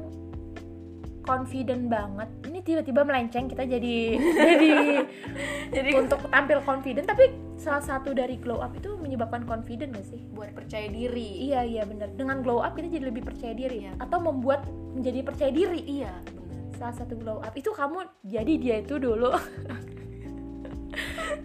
confident 1.21 1.88
banget. 1.88 2.27
Ini 2.47 2.60
tiba-tiba 2.62 3.01
melenceng 3.03 3.45
kita 3.47 3.63
jadi 3.63 3.95
jadi 4.49 4.69
jadi 5.69 5.89
untuk 5.99 6.19
tampil 6.27 6.60
confident. 6.63 7.05
Tapi 7.05 7.32
salah 7.55 7.84
satu 7.84 8.12
dari 8.12 8.39
glow 8.39 8.60
up 8.60 8.71
itu 8.73 8.95
menyebabkan 8.95 9.43
confident 9.43 9.93
gak 9.93 10.08
sih? 10.08 10.19
Buat 10.32 10.55
percaya 10.55 10.88
diri. 10.88 11.51
Iya 11.51 11.62
iya 11.63 11.82
benar 11.84 12.10
dengan 12.15 12.41
glow 12.41 12.60
up 12.60 12.73
kita 12.73 12.89
jadi 12.89 13.05
lebih 13.08 13.23
percaya 13.25 13.53
diri. 13.53 13.77
Iya. 13.79 13.95
atau 14.01 14.17
membuat 14.19 14.65
menjadi 14.95 15.19
percaya 15.23 15.51
diri. 15.53 15.79
Iya 15.84 16.12
benar 16.25 16.60
salah 16.75 16.95
satu 16.95 17.13
glow 17.15 17.39
up. 17.39 17.53
Itu 17.53 17.71
kamu 17.71 18.08
jadi 18.23 18.53
dia 18.55 18.75
itu 18.82 18.97
dulu. 18.97 19.32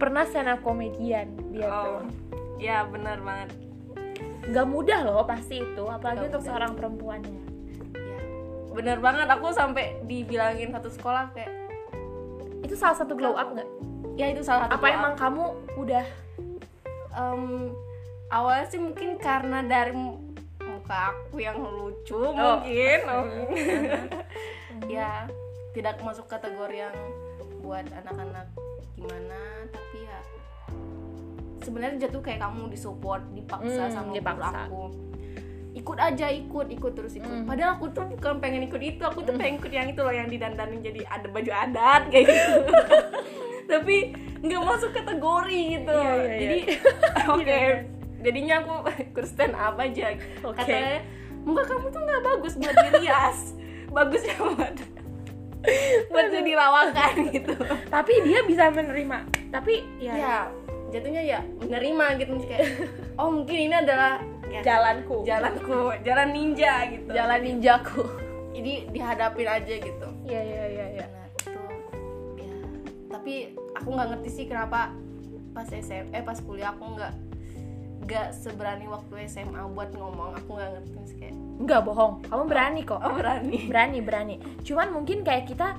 Pernah 0.00 0.24
stand 0.26 0.48
up 0.48 0.60
komedian 0.62 1.34
dia 1.52 1.68
tuh. 1.68 1.70
oh 1.70 2.00
ya 2.58 2.86
benar 2.86 3.18
banget. 3.20 3.50
Nggak 4.44 4.66
mudah 4.68 5.00
loh 5.04 5.24
pasti 5.24 5.60
itu 5.60 5.84
apalagi 5.86 6.20
Nggak 6.20 6.28
untuk 6.32 6.42
mudah. 6.42 6.50
seorang 6.50 6.72
perempuannya. 6.76 7.40
ya 7.40 7.52
benar 8.74 8.98
banget 8.98 9.28
aku 9.28 9.48
sampai 9.50 10.02
dibilangin 10.02 10.68
satu 10.68 10.90
sekolah 10.90 11.30
kayak 11.30 11.50
itu 12.60 12.74
salah 12.74 12.96
satu 12.96 13.14
glow 13.14 13.32
up 13.32 13.48
nggak 13.48 13.68
ya 14.14 14.26
itu 14.28 14.40
salah 14.40 14.66
satu 14.66 14.74
apa 14.74 14.84
doa. 14.84 14.94
emang 14.94 15.14
kamu 15.14 15.44
udah 15.76 16.06
Em, 17.14 17.70
awalnya 18.28 18.66
sih 18.66 18.76
mungkin 18.76 19.14
karena 19.16 19.62
dari 19.62 19.94
mu- 19.94 20.18
muka 20.60 21.14
aku 21.14 21.38
yang 21.38 21.54
lucu 21.56 22.18
Oh. 22.18 22.58
mungkin 22.58 23.00
ya 24.90 25.30
tidak 25.70 26.02
masuk 26.02 26.26
kategori 26.26 26.74
yang 26.80 26.96
buat 27.60 27.86
anak-anak 27.94 28.50
gimana 28.92 29.38
tapi 29.70 30.02
ya 30.02 30.18
sebenarnya 31.60 31.96
jatuh 32.02 32.20
kayak 32.20 32.42
kamu 32.42 32.66
disupport 32.68 33.22
dipaksa 33.30 33.82
Hmm, 33.84 33.94
sama 33.94 34.10
dipaksa. 34.10 34.66
aku 34.66 34.82
ikut 35.74 35.98
aja 35.98 36.30
ikut 36.30 36.70
ikut 36.70 36.92
terus 36.94 37.18
ikut. 37.18 37.26
Hmm. 37.26 37.50
padahal 37.50 37.76
aku 37.76 37.90
tuh 37.90 38.06
bukan 38.06 38.38
pengen 38.38 38.62
ikut 38.70 38.78
itu 38.78 39.02
aku 39.02 39.26
tuh 39.26 39.34
pengen 39.34 39.58
ikut 39.58 39.72
yang 39.74 39.90
itu 39.90 40.00
loh 40.06 40.14
yang 40.14 40.30
didandanin 40.30 40.78
jadi 40.78 41.02
ada 41.10 41.26
baju 41.26 41.50
adat 41.50 42.02
kayak 42.14 42.30
gitu. 42.30 42.54
Tapi 43.74 43.96
nggak 44.44 44.62
masuk 44.62 44.90
kategori 44.94 45.60
gitu. 45.80 45.98
Iya, 45.98 46.14
iya, 46.14 46.22
iya. 46.22 46.38
jadi 46.38 46.58
oke. 47.34 47.60
Jadinya 48.24 48.54
aku 48.62 48.74
ikut 49.12 49.26
stand 49.26 49.52
up 49.58 49.76
aja. 49.76 50.14
Oke. 50.46 50.56
katanya 50.62 51.02
muka 51.44 51.62
kamu 51.68 51.86
tuh 51.92 52.00
nggak 52.00 52.22
bagus 52.24 52.54
buat 52.56 52.76
dirias 52.88 53.38
bagus 53.96 54.22
ya 54.24 54.34
buat 54.40 54.76
buat 56.08 56.26
jadi 56.30 56.52
rawakan 56.54 57.14
gitu. 57.34 57.54
Tapi 57.90 58.12
dia 58.22 58.46
bisa 58.46 58.70
menerima. 58.70 59.18
Tapi 59.50 59.74
ya, 59.98 60.14
ya 60.14 60.36
jatuhnya 60.94 61.22
ya 61.24 61.40
menerima 61.58 62.06
gitu. 62.22 62.32
Kayak 62.46 62.68
oh 63.18 63.32
mungkin 63.32 63.58
ini 63.58 63.74
adalah 63.74 64.22
ya, 64.50 64.60
jalanku. 64.62 65.22
Jalanku. 65.24 65.80
Jalan 66.02 66.28
ninja 66.32 66.72
gitu. 66.90 67.10
Jalan 67.10 67.40
ninjaku. 67.40 68.02
Jadi 68.54 68.72
dihadapin 68.94 69.48
aja 69.50 69.74
gitu. 69.82 70.08
Iya 70.24 70.40
iya 70.40 70.64
iya 70.70 71.06
nah 71.10 71.26
itu. 71.26 71.60
Ya. 72.38 72.54
Tapi 73.10 73.34
aku 73.74 73.88
nggak 73.90 74.08
ngerti 74.14 74.30
sih 74.30 74.44
kenapa 74.46 74.94
pas 75.54 75.70
SM 75.70 76.10
eh 76.10 76.22
pas 76.22 76.38
kuliah 76.42 76.74
aku 76.74 76.98
nggak 76.98 77.12
nggak 78.04 78.28
seberani 78.36 78.86
waktu 78.86 79.26
SMA 79.26 79.62
buat 79.74 79.90
ngomong. 79.96 80.38
Aku 80.38 80.54
nggak 80.54 80.70
ngerti 80.78 80.90
sih 81.10 81.16
kayak 81.18 81.34
nggak 81.34 81.80
bohong. 81.82 82.22
Kamu 82.30 82.44
berani 82.46 82.80
kok. 82.86 83.00
Oh 83.02 83.14
berani. 83.14 83.58
Berani 83.66 83.98
berani. 84.02 84.34
Cuman 84.62 84.94
mungkin 84.94 85.26
kayak 85.26 85.50
kita 85.50 85.74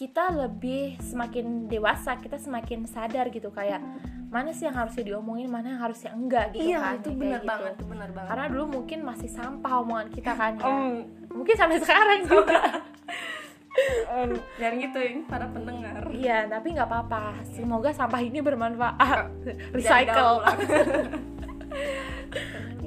kita 0.00 0.32
lebih 0.32 0.96
semakin 0.96 1.68
dewasa 1.68 2.16
kita 2.16 2.40
semakin 2.40 2.88
sadar 2.88 3.28
gitu 3.28 3.52
kayak 3.52 3.84
mana 4.32 4.48
sih 4.56 4.64
yang 4.64 4.72
harusnya 4.72 5.12
diomongin 5.12 5.52
mana 5.52 5.76
yang 5.76 5.82
harusnya 5.84 6.16
enggak 6.16 6.56
gitu 6.56 6.72
iya 6.72 6.80
kan 6.80 7.04
itu 7.04 7.12
benar 7.12 7.44
gitu. 7.44 7.50
banget 7.52 7.72
itu 7.76 7.84
benar 7.84 8.08
banget. 8.16 8.30
Karena 8.32 8.46
dulu 8.48 8.64
mungkin 8.80 8.98
masih 9.04 9.28
sampah 9.28 9.72
omongan 9.84 10.08
kita 10.08 10.32
kan 10.32 10.52
ya. 10.56 10.64
Om, 10.64 10.94
mungkin 11.36 11.54
sampai 11.60 11.76
sekarang 11.84 12.20
juga. 12.24 12.60
Om, 14.08 14.30
jangan 14.56 14.76
gitu 14.80 14.98
ya 15.04 15.12
para 15.28 15.46
pendengar. 15.52 16.00
Iya 16.16 16.38
tapi 16.48 16.66
nggak 16.72 16.88
apa-apa. 16.88 17.22
Semoga 17.52 17.90
sampah 17.92 18.22
ini 18.24 18.40
bermanfaat. 18.40 19.28
Recycle. 19.76 20.36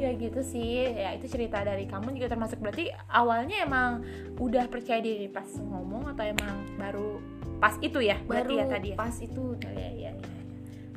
ya 0.04 0.12
gitu 0.20 0.42
sih. 0.44 0.92
Ya 0.92 1.16
itu 1.16 1.26
cerita 1.32 1.64
dari 1.64 1.88
kamu 1.88 2.14
juga 2.20 2.36
termasuk. 2.36 2.60
Berarti 2.60 2.92
awalnya 3.08 3.64
emang 3.64 4.04
udah 4.38 4.68
percaya 4.68 5.00
diri 5.00 5.32
pas 5.32 5.48
ngomong 5.48 6.12
atau 6.12 6.24
emang 6.28 6.56
baru 6.76 7.24
pas 7.58 7.80
itu 7.80 8.04
ya? 8.04 8.20
Berarti 8.28 8.54
baru 8.54 8.62
ya 8.62 8.66
tadi 8.68 8.90
ya? 8.92 8.98
pas 9.00 9.16
itu. 9.18 9.44
Ya 9.64 9.72
ya 9.72 9.90
ya, 9.90 10.12
ya. 10.12 10.12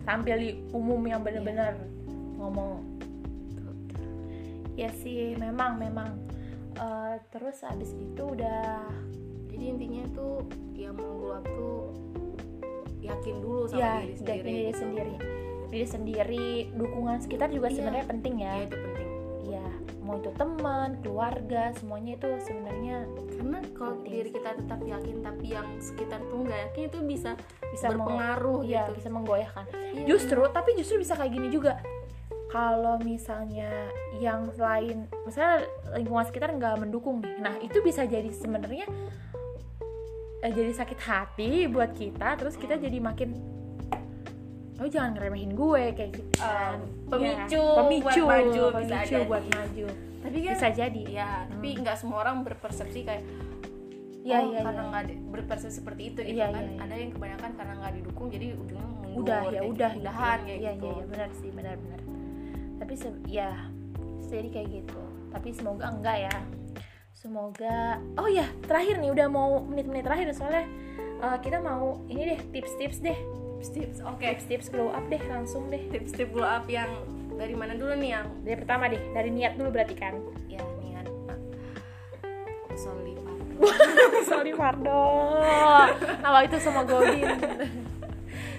tampil 0.07 0.37
di 0.39 0.51
umum 0.75 1.01
yang 1.07 1.23
bener-bener 1.23 1.79
ngomong. 2.39 2.83
Ya 4.77 4.91
sih 4.93 5.39
memang 5.39 5.79
memang. 5.79 6.19
Eh, 6.77 7.17
terus 7.33 7.65
abis 7.65 7.97
itu 7.97 8.21
udah 8.21 8.85
jadi 9.49 9.65
intinya 9.73 10.05
tuh 10.13 10.45
ya 10.77 10.93
mau 10.93 11.17
grow 11.17 11.41
up 11.41 11.45
tuh 11.49 11.97
yakin 13.01 13.37
dulu 13.41 13.65
sama 13.65 13.81
ya 13.81 13.93
diri 14.05 14.15
sendiri 14.21 14.45
diri 14.45 14.61
gitu. 14.69 14.79
sendiri 14.85 15.15
diri 15.69 15.87
sendiri 15.87 16.49
dukungan 16.73 17.19
sekitar 17.21 17.49
juga 17.49 17.69
Iya. 17.69 17.75
sebenarnya 17.75 18.07
penting 18.07 18.35
ya 18.39 18.53
ya 18.53 18.63
itu 18.63 18.77
penting 18.77 19.09
ya 19.47 19.67
mau 20.01 20.15
itu 20.17 20.31
teman 20.33 20.91
keluarga 21.01 21.75
semuanya 21.75 22.15
itu 22.15 22.29
sebenarnya 22.41 22.97
karena 23.33 23.59
kalau 23.75 23.95
Penting 23.97 24.13
diri 24.13 24.31
kita 24.31 24.51
tetap 24.55 24.81
yakin 24.81 25.17
tapi 25.21 25.47
yang 25.49 25.69
sekitar 25.79 26.21
tuh 26.25 26.39
nggak 26.41 26.61
yakin 26.71 26.83
itu 26.85 26.99
bisa 27.03 27.31
bisa 27.69 27.87
meng- 27.89 28.07
berpengaruh 28.07 28.61
Iya, 28.63 28.87
gitu 28.87 28.91
bisa 28.97 29.09
menggoyahkan. 29.11 29.65
Iya. 29.93 30.05
Justru, 30.07 30.41
tapi 30.49 30.71
justru 30.75 30.97
bisa 30.97 31.13
kayak 31.13 31.33
gini 31.33 31.49
juga. 31.49 31.83
Kalau 32.47 32.97
misalnya 32.99 33.69
yang 34.17 34.55
lain, 34.55 35.05
misalnya 35.23 35.67
lingkungan 35.93 36.25
sekitar 36.25 36.55
nggak 36.55 36.79
mendukung 36.79 37.19
nih, 37.19 37.35
nah 37.37 37.55
itu 37.59 37.83
bisa 37.83 38.07
jadi 38.07 38.31
sebenarnya 38.31 38.87
eh, 40.41 40.53
jadi 40.53 40.71
sakit 40.73 40.99
hati 41.01 41.67
buat 41.67 41.91
kita, 41.93 42.39
terus 42.39 42.55
kita 42.55 42.77
jadi 42.77 42.97
makin 42.97 43.35
oh 44.77 44.87
jangan 44.87 45.11
ngeremehin 45.13 45.53
gue 45.53 45.83
kayak 45.93 46.11
gitu 46.13 46.31
kan. 46.37 46.77
Um, 46.77 47.09
pemicu 47.09 47.63
Ya, 47.63 47.79
pemicu 47.79 48.21
buat 48.23 48.37
maju, 48.37 48.63
bisa 48.75 48.77
pemicu 48.77 49.15
jadi. 49.15 49.27
buat 49.27 49.45
maju 49.47 49.87
tapi 50.19 50.37
kan 50.43 50.53
bisa 50.53 50.69
jadi 50.71 51.03
ya 51.09 51.31
tapi 51.47 51.69
nggak 51.77 51.97
semua 51.97 52.19
orang 52.21 52.37
berpersepsi 52.43 53.01
kayak 53.03 53.25
Iya, 54.21 54.43
oh 54.43 54.51
iya, 54.51 54.59
karena 54.59 54.75
iya. 54.77 54.91
nggak 54.91 55.05
di- 55.07 55.21
berpersepsi 55.25 55.77
seperti 55.77 56.03
itu 56.09 56.19
gitu 56.21 56.35
Iya, 56.35 56.51
kan 56.51 56.59
iya, 56.59 56.67
iya. 56.69 56.83
ada 56.83 56.95
yang 56.97 57.11
kebanyakan 57.11 57.51
karena 57.55 57.73
nggak 57.79 57.93
didukung 57.95 58.27
jadi 58.27 58.47
ujungnya 58.53 58.89
mundur 58.91 59.23
udah 59.23 59.39
ya 59.39 59.47
kayak 59.47 59.63
udah 59.63 59.63
gitu. 59.63 59.79
gitu. 59.87 60.03
udahan 60.03 60.39
kayak 60.43 60.59
iya, 60.59 60.73
gitu 60.73 60.85
iya, 60.85 60.93
iya, 60.93 61.07
benar 61.07 61.29
sih 61.33 61.51
benar 61.53 61.75
benar 61.79 62.01
tapi 62.77 62.95
se- 62.95 63.23
ya 63.25 63.51
jadi 64.27 64.49
kayak 64.51 64.69
gitu 64.75 65.01
tapi 65.31 65.49
semoga 65.55 65.85
enggak 65.87 66.17
ya 66.27 66.35
semoga 67.13 67.79
oh 68.15 68.27
ya 68.27 68.47
terakhir 68.63 68.99
nih 68.99 69.11
udah 69.11 69.27
mau 69.27 69.63
menit-menit 69.63 70.03
terakhir 70.03 70.27
soalnya 70.33 70.67
eh, 71.23 71.39
kita 71.41 71.59
mau 71.61 72.03
ini 72.05 72.23
deh 72.29 72.41
tips-tips 72.51 72.99
deh 73.01 73.19
tips 73.73 73.99
oke. 74.03 74.23
Tips-tips 74.23 74.69
glow 74.71 74.91
up 74.91 75.05
deh 75.09 75.21
langsung 75.31 75.69
deh. 75.71 75.83
Tips-tips 75.91 76.33
glow 76.33 76.47
up 76.47 76.67
yang 76.67 76.89
dari 77.37 77.53
mana 77.53 77.77
dulu 77.77 77.93
nih 77.97 78.11
yang? 78.17 78.27
Dari 78.43 78.57
pertama 78.57 78.89
deh 78.89 79.03
dari 79.13 79.31
niat 79.33 79.55
dulu 79.61 79.69
berarti 79.71 79.95
kan? 79.95 80.15
Ya 80.51 80.63
niat. 80.83 81.07
Sorry 84.27 84.53
Fardo. 84.53 85.03
Kalau 86.25 86.41
itu 86.45 86.57
sama 86.61 86.83
Godin. 86.85 87.29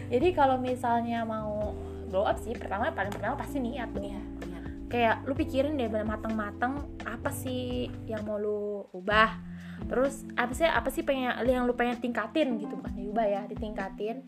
Jadi 0.07 0.27
kalau 0.31 0.55
misalnya 0.55 1.27
mau 1.27 1.75
glow 2.07 2.23
up 2.23 2.39
sih 2.39 2.55
pertama 2.55 2.87
paling 2.95 3.11
pertama 3.11 3.35
pasti 3.35 3.59
niat 3.59 3.91
dong 3.91 4.07
Iya, 4.07 4.21
niat 4.47 4.63
kayak 4.87 5.27
lu 5.27 5.35
pikirin 5.35 5.75
deh 5.75 5.91
bener 5.91 6.07
mateng-mateng 6.07 6.79
apa 7.03 7.27
sih 7.35 7.91
yang 8.07 8.23
mau 8.23 8.39
lu 8.39 8.87
ubah? 8.95 9.35
Terus 9.91 10.23
apa 10.39 10.55
sih 10.55 10.63
apa 10.63 10.87
sih 10.87 11.03
pengen 11.03 11.35
yang 11.43 11.67
lu 11.67 11.75
pengen 11.75 11.99
tingkatin 11.99 12.55
gitu 12.55 12.79
bukan 12.79 12.95
diubah 12.95 13.27
ya 13.27 13.41
ditingkatin 13.51 14.23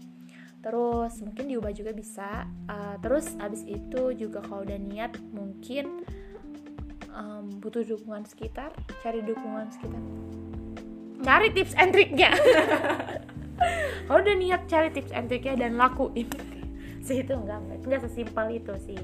terus 0.59 1.13
mungkin 1.23 1.45
diubah 1.47 1.71
juga 1.71 1.91
bisa. 1.95 2.47
Uh, 2.67 2.95
terus 2.99 3.35
abis 3.39 3.63
itu 3.63 4.13
juga 4.15 4.43
kalau 4.43 4.67
udah 4.67 4.79
niat 4.79 5.15
mungkin 5.31 6.03
um, 7.15 7.47
butuh 7.63 7.83
dukungan 7.83 8.27
sekitar 8.27 8.75
cari 9.01 9.23
dukungan 9.23 9.71
sekitar. 9.71 10.01
Cari 11.19 11.47
tips 11.51 11.75
and 11.75 11.91
triknya. 11.91 12.31
Kalau 14.07 14.23
udah 14.23 14.35
niat 14.39 14.71
cari 14.71 14.87
tips 14.87 15.11
and 15.11 15.27
triknya 15.27 15.67
dan 15.67 15.75
lakuin. 15.75 16.31
Sih 17.03 17.21
itu 17.21 17.35
enggak 17.35 17.59
enggak 17.59 17.79
enggak 17.83 18.01
sesimpel 18.07 18.47
itu 18.55 18.73
sih 18.79 18.99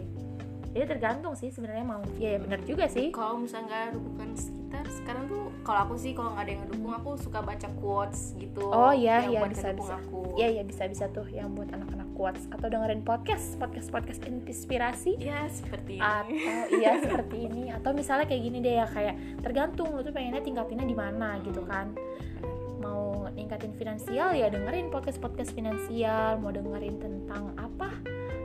jadi 0.76 0.92
tergantung 0.92 1.40
sih 1.40 1.48
sebenarnya 1.56 1.88
mau. 1.88 2.04
Ya, 2.20 2.36
ya 2.36 2.40
benar 2.44 2.60
juga 2.68 2.92
sih. 2.92 3.08
Kalau 3.16 3.40
misalnya 3.40 3.72
nggak 3.72 3.96
dukungan 3.96 4.30
sekitar 4.36 4.84
sekarang 4.92 5.24
tuh 5.32 5.48
kalau 5.64 5.80
aku 5.88 5.96
sih 5.96 6.12
kalau 6.12 6.36
nggak 6.36 6.44
ada 6.44 6.52
yang 6.52 6.62
ngedukung 6.68 6.94
aku 7.00 7.10
suka 7.16 7.40
baca 7.40 7.68
quotes 7.80 8.36
gitu 8.36 8.60
Oh, 8.68 8.92
iya, 8.92 9.24
iya, 9.24 9.40
bisa, 9.48 9.72
bisa. 9.72 9.96
aku. 9.96 10.36
Iya 10.36 10.60
iya 10.60 10.64
bisa 10.68 10.84
bisa 10.92 11.08
tuh 11.16 11.32
yang 11.32 11.56
buat 11.56 11.72
anak-anak 11.72 12.12
quotes 12.20 12.44
atau 12.52 12.68
dengerin 12.68 13.08
podcast 13.08 13.56
podcast 13.56 13.88
podcast 13.88 14.20
inspirasi. 14.28 15.16
Ya 15.16 15.48
seperti 15.48 15.96
ini. 15.96 16.04
Atau 16.04 16.76
iya 16.76 16.92
seperti 17.00 17.38
ini. 17.48 17.64
Atau 17.72 17.96
misalnya 17.96 18.28
kayak 18.28 18.44
gini 18.44 18.58
deh 18.60 18.76
ya 18.76 18.86
kayak 18.92 19.16
tergantung 19.48 19.96
lu 19.96 20.04
tuh 20.04 20.12
pengennya 20.12 20.44
tingkatinnya 20.44 20.84
di 20.84 20.98
mana 21.00 21.40
gitu 21.48 21.64
kan. 21.64 21.96
Mau 22.84 23.32
ningkatin 23.32 23.72
finansial 23.80 24.36
ya 24.36 24.52
dengerin 24.52 24.92
podcast 24.92 25.24
podcast 25.24 25.56
finansial. 25.56 26.36
Mau 26.44 26.52
dengerin 26.52 27.00
tentang 27.00 27.56
apa 27.56 27.96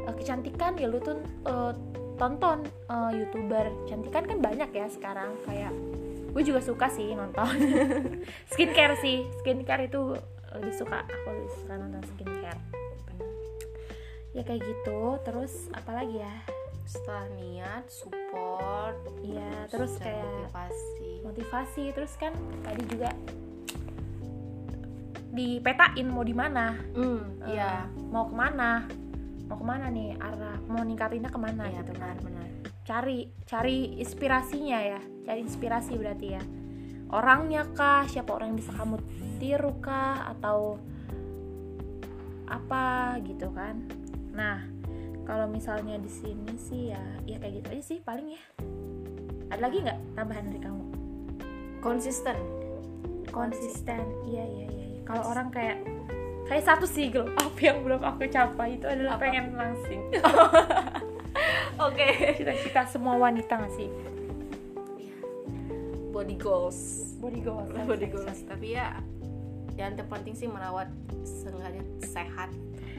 eh, 0.07 0.15
kecantikan 0.15 0.79
ya 0.79 0.87
lu 0.87 1.03
tuh 1.03 1.19
eh, 1.51 1.75
tonton 2.21 2.59
eh, 2.87 3.11
youtuber 3.17 3.65
cantikan 3.89 4.29
kan 4.29 4.39
banyak 4.39 4.71
ya 4.71 4.87
sekarang. 4.93 5.33
Kayak 5.49 5.73
gue 6.31 6.43
juga 6.45 6.61
suka 6.61 6.93
sih 6.93 7.17
nonton. 7.17 7.49
Skincare 8.53 9.01
sih. 9.01 9.25
Skincare 9.41 9.89
itu 9.89 10.15
lebih 10.53 10.75
suka 10.77 11.03
aku 11.03 11.29
lebih 11.33 11.53
suka 11.57 11.73
nonton 11.81 12.03
skincare. 12.15 12.61
Ya 14.37 14.43
kayak 14.45 14.61
gitu. 14.63 15.17
Terus 15.25 15.73
apalagi 15.73 16.21
ya? 16.21 16.35
Setelah 16.85 17.31
niat 17.39 17.87
support 17.87 18.99
Iya, 19.23 19.71
terus 19.71 19.95
kayak 19.97 20.27
motivasi. 20.27 21.13
motivasi. 21.23 21.85
Terus 21.95 22.13
kan 22.19 22.35
tadi 22.67 22.83
juga 22.85 23.11
dipetain 25.31 26.07
mau 26.11 26.27
di 26.27 26.35
mana. 26.35 26.75
Eh, 26.95 27.23
iya. 27.55 27.87
Mau 28.11 28.27
ke 28.27 28.35
mana 28.35 28.91
mau 29.51 29.59
ke 29.59 29.67
mana 29.67 29.91
nih? 29.91 30.15
Arah 30.23 30.63
mau 30.71 30.87
ningkatinnya 30.87 31.29
ke 31.35 31.41
mana 31.43 31.67
iya 31.67 31.83
gitu 31.83 31.93
kan? 31.99 32.15
benar-benar 32.23 32.51
cari 32.91 33.31
cari 33.47 34.03
inspirasinya 34.03 34.79
ya. 34.83 35.01
Cari 35.23 35.41
inspirasi 35.47 35.95
berarti 35.95 36.27
ya. 36.35 36.43
Orangnya 37.15 37.63
kah? 37.71 38.03
Siapa 38.11 38.35
orang 38.35 38.55
yang 38.55 38.59
bisa 38.59 38.75
kamu 38.75 38.97
tiru 39.39 39.79
kah? 39.79 40.27
Atau 40.35 40.83
apa 42.51 43.15
gitu 43.23 43.47
kan? 43.55 43.79
Nah 44.35 44.67
kalau 45.23 45.47
misalnya 45.47 45.95
di 46.03 46.11
sini 46.11 46.59
sih 46.59 46.91
ya 46.91 47.03
ya 47.23 47.39
kayak 47.39 47.63
gitu 47.63 47.69
aja 47.79 47.85
sih 47.95 47.99
paling 48.03 48.35
ya. 48.35 48.43
Ada 49.55 49.61
lagi 49.63 49.79
nggak 49.87 49.99
tambahan 50.19 50.45
dari 50.51 50.61
kamu? 50.63 50.85
Konsisten. 51.79 52.39
Konsisten. 53.31 54.03
Iya 54.27 54.45
iya 54.51 54.67
iya 54.67 54.87
iya. 54.99 55.01
kalau 55.07 55.31
orang 55.31 55.55
kayak 55.55 55.79
kayak 56.51 56.67
satu 56.67 56.83
sih 56.83 57.15
up 57.15 57.55
yang 57.63 57.87
belum 57.87 58.03
aku 58.03 58.27
capai 58.27 58.75
itu 58.75 58.91
adalah 58.91 59.15
Apa? 59.15 59.23
pengen 59.23 59.55
langsing. 59.55 60.03
Oke. 61.87 62.35
Cita-cita 62.43 62.83
semua 62.91 63.15
wanita 63.15 63.55
nggak 63.55 63.73
sih? 63.79 63.87
Body 66.11 66.35
goals. 66.35 66.79
Body 67.23 67.39
goals. 67.39 67.71
Body 67.87 68.11
goals. 68.11 68.43
Tapi 68.51 68.75
ya 68.75 68.99
yang 69.79 69.95
terpenting 69.95 70.35
sih 70.35 70.51
merawat 70.51 70.91
sengaja 71.23 71.81
sehat. 72.03 72.51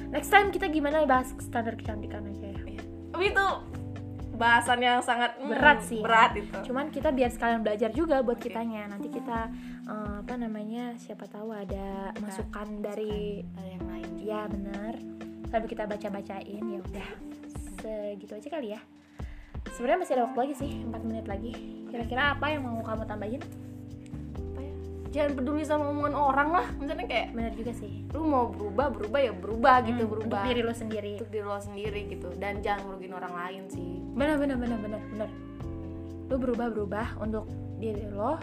Next 0.07 0.31
time 0.31 0.49
kita 0.55 0.71
gimana 0.71 1.03
bahas 1.03 1.35
standar 1.43 1.75
kecantikan 1.75 2.23
aja 2.23 2.55
ya? 2.55 2.79
Tapi 3.11 3.25
itu 3.35 3.47
bahasan 4.41 4.81
yang 4.81 4.97
sangat 5.05 5.37
hmm, 5.37 5.53
berat 5.53 5.79
sih 5.85 6.01
ya. 6.01 6.03
berat 6.03 6.31
itu. 6.33 6.57
Cuman 6.65 6.89
kita 6.89 7.13
biar 7.13 7.29
sekalian 7.29 7.61
belajar 7.61 7.93
juga 7.93 8.25
buat 8.25 8.41
kitanya. 8.41 8.89
Nanti 8.89 9.13
kita 9.13 9.53
eh, 9.85 10.15
apa 10.25 10.35
namanya 10.41 10.97
siapa 10.97 11.29
tahu 11.29 11.53
ada 11.53 12.09
masukan 12.17 12.81
dari 12.81 13.45
ada 13.53 13.69
yang 13.69 13.85
lain. 13.85 14.09
Ya 14.17 14.41
benar. 14.49 14.97
Sambil 15.53 15.69
kita 15.69 15.85
baca 15.85 16.07
bacain 16.09 16.63
ya 16.65 16.79
udah. 16.81 17.09
Segitu 17.85 18.33
aja 18.33 18.49
kali 18.49 18.73
ya. 18.73 18.81
Sebenarnya 19.77 19.99
masih 20.01 20.13
ada 20.17 20.23
waktu 20.25 20.39
lagi 20.41 20.55
sih 20.57 20.71
4 20.81 21.05
menit 21.05 21.25
lagi. 21.29 21.53
Kira-kira 21.93 22.33
apa 22.33 22.49
yang 22.49 22.65
mau 22.65 22.81
kamu 22.81 23.05
tambahin 23.05 23.41
jangan 25.11 25.31
peduli 25.35 25.61
sama 25.61 25.87
omongan 25.87 26.15
orang 26.15 26.49
lah. 26.51 26.65
Misalnya 26.75 27.05
kayak 27.05 27.27
benar 27.31 27.51
juga 27.51 27.71
sih. 27.73 28.07
Lu 28.09 28.23
mau 28.23 28.47
berubah 28.47 28.87
berubah 28.89 29.19
ya 29.19 29.31
berubah 29.31 29.75
gitu 29.83 30.01
Hmm, 30.01 30.11
berubah. 30.11 30.39
untuk 30.39 30.47
diri 30.47 30.61
lo 30.61 30.73
sendiri. 30.73 31.11
Untuk 31.19 31.29
diri 31.29 31.45
lo 31.45 31.59
sendiri 31.59 32.01
gitu. 32.07 32.27
Dan 32.33 32.53
jangan 32.59 32.81
ngerugiin 32.87 33.13
orang 33.13 33.33
lain 33.33 33.63
sih. 33.67 33.91
Benar 34.11 34.35
benar 34.35 34.57
benar 34.57 34.77
benar 34.79 35.01
benar. 35.05 35.29
Lo 36.25 36.35
berubah 36.35 36.67
berubah 36.69 37.07
untuk 37.19 37.45
diri 37.77 38.07
lo. 38.07 38.39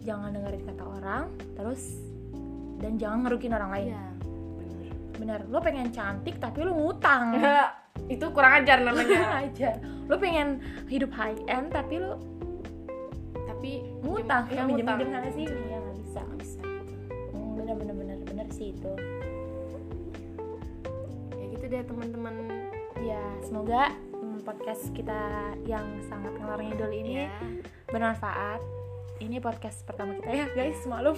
Jangan 0.00 0.30
dengerin 0.32 0.62
kata 0.64 0.82
orang 0.82 1.24
terus 1.52 1.82
dan 2.78 2.98
jangan 2.98 3.18
ngerugiin 3.22 3.52
orang 3.52 3.70
lain. 3.70 3.86
Iya 3.90 4.02
bener 4.56 4.90
benar. 5.14 5.38
Lo 5.46 5.58
pengen 5.58 5.90
cantik 5.90 6.38
tapi 6.38 6.62
lo 6.62 6.72
ngutang. 6.72 7.38
Itu 8.06 8.30
kurang 8.30 8.62
ajar 8.62 8.82
namanya. 8.82 9.20
Aja 9.46 9.70
lo 10.02 10.18
pengen 10.18 10.58
hidup 10.86 11.10
high 11.10 11.38
end 11.46 11.70
tapi 11.70 11.98
lo 11.98 12.18
tapi 13.62 13.78
ngutang 14.02 14.42
ya, 14.50 14.66
minjem 14.66 14.82
minjem 14.82 15.08
sana 15.14 15.30
sini 15.30 15.70
ya 15.70 15.78
nggak 15.78 15.94
bisa 16.02 16.18
Nggak 16.18 16.38
bisa. 16.42 16.60
Hmm, 17.30 17.50
bener 17.54 17.74
bener 17.78 17.94
bener 17.94 18.18
bener 18.26 18.46
sih 18.50 18.74
itu. 18.74 18.90
Ya 21.38 21.44
gitu 21.46 21.64
deh 21.70 21.82
teman-teman. 21.86 22.34
Ya 23.06 23.22
semoga 23.46 23.94
hmm, 24.18 24.42
podcast 24.42 24.90
kita 24.90 25.54
yang 25.62 25.86
sangat 26.10 26.34
ngalor 26.42 26.58
ngidul 26.58 26.90
ini 26.90 27.22
ya. 27.22 27.30
bermanfaat. 27.86 28.58
Ini 29.22 29.38
podcast 29.38 29.86
pertama 29.86 30.18
kita 30.18 30.34
ya 30.34 30.46
guys 30.50 30.82
maklum. 30.82 31.14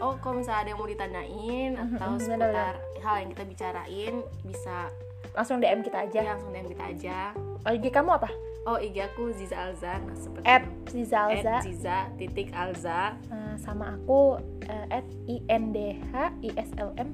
Oh 0.00 0.16
kalau 0.24 0.40
misalnya 0.40 0.64
ada 0.64 0.70
yang 0.72 0.80
mau 0.80 0.88
ditanyain 0.88 1.72
atau 1.76 2.16
Mhm, 2.16 2.20
seputar 2.24 2.74
hal 3.04 3.14
yang 3.20 3.28
kita 3.28 3.44
bicarain 3.44 4.14
bisa 4.40 4.88
langsung 5.36 5.60
DM 5.60 5.84
kita 5.84 6.08
aja. 6.08 6.16
Ya 6.16 6.32
langsung 6.32 6.48
DM 6.48 6.64
kita 6.72 6.84
aja. 6.88 7.16
Oh, 7.36 7.76
IG 7.76 7.92
kamu 7.92 8.16
apa 8.16 8.32
oh 8.64 8.78
IG 8.80 8.96
aku 9.04 9.32
Ziza 9.36 9.70
Alza. 9.70 10.00
Nah, 10.00 10.16
seperti 10.16 10.44
at 10.48 10.64
itu. 10.64 11.04
Zizalza 11.04 11.52
At 11.60 11.64
Ziza 11.64 11.96
titik 12.16 12.48
Alza. 12.56 13.00
Eh, 13.28 13.54
sama 13.60 13.96
aku 13.96 14.40
eh, 14.66 14.86
at 15.00 15.06
INDH 15.28 16.12
ISLM 16.40 17.10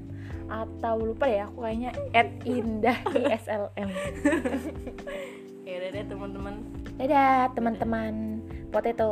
atau 0.51 0.99
lupa 0.99 1.31
ya 1.31 1.47
aku 1.47 1.63
kayaknya 1.63 1.91
at 2.11 2.27
Indah 2.43 2.97
ISLM 3.07 3.87
ya 5.67 5.87
deh 5.87 6.03
teman-teman. 6.07 6.55
Dadah 6.99 7.55
teman-teman. 7.55 8.43
Potato. 8.71 9.11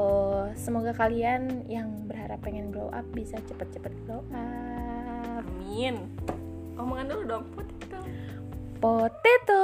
Semoga 0.56 0.92
kalian 0.96 1.68
yang 1.68 2.08
berharap 2.08 2.44
pengen 2.44 2.72
glow 2.72 2.92
up 2.92 3.08
bisa 3.16 3.40
cepet-cepet 3.48 3.92
glow 4.08 4.24
up. 4.36 5.44
Amin. 5.44 6.12
Omongan 6.76 7.06
dulu 7.12 7.24
dong 7.28 7.46
potato. 7.56 8.00
Potato. 8.80 9.64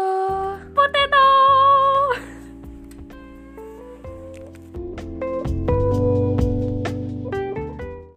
Potato 0.72 1.75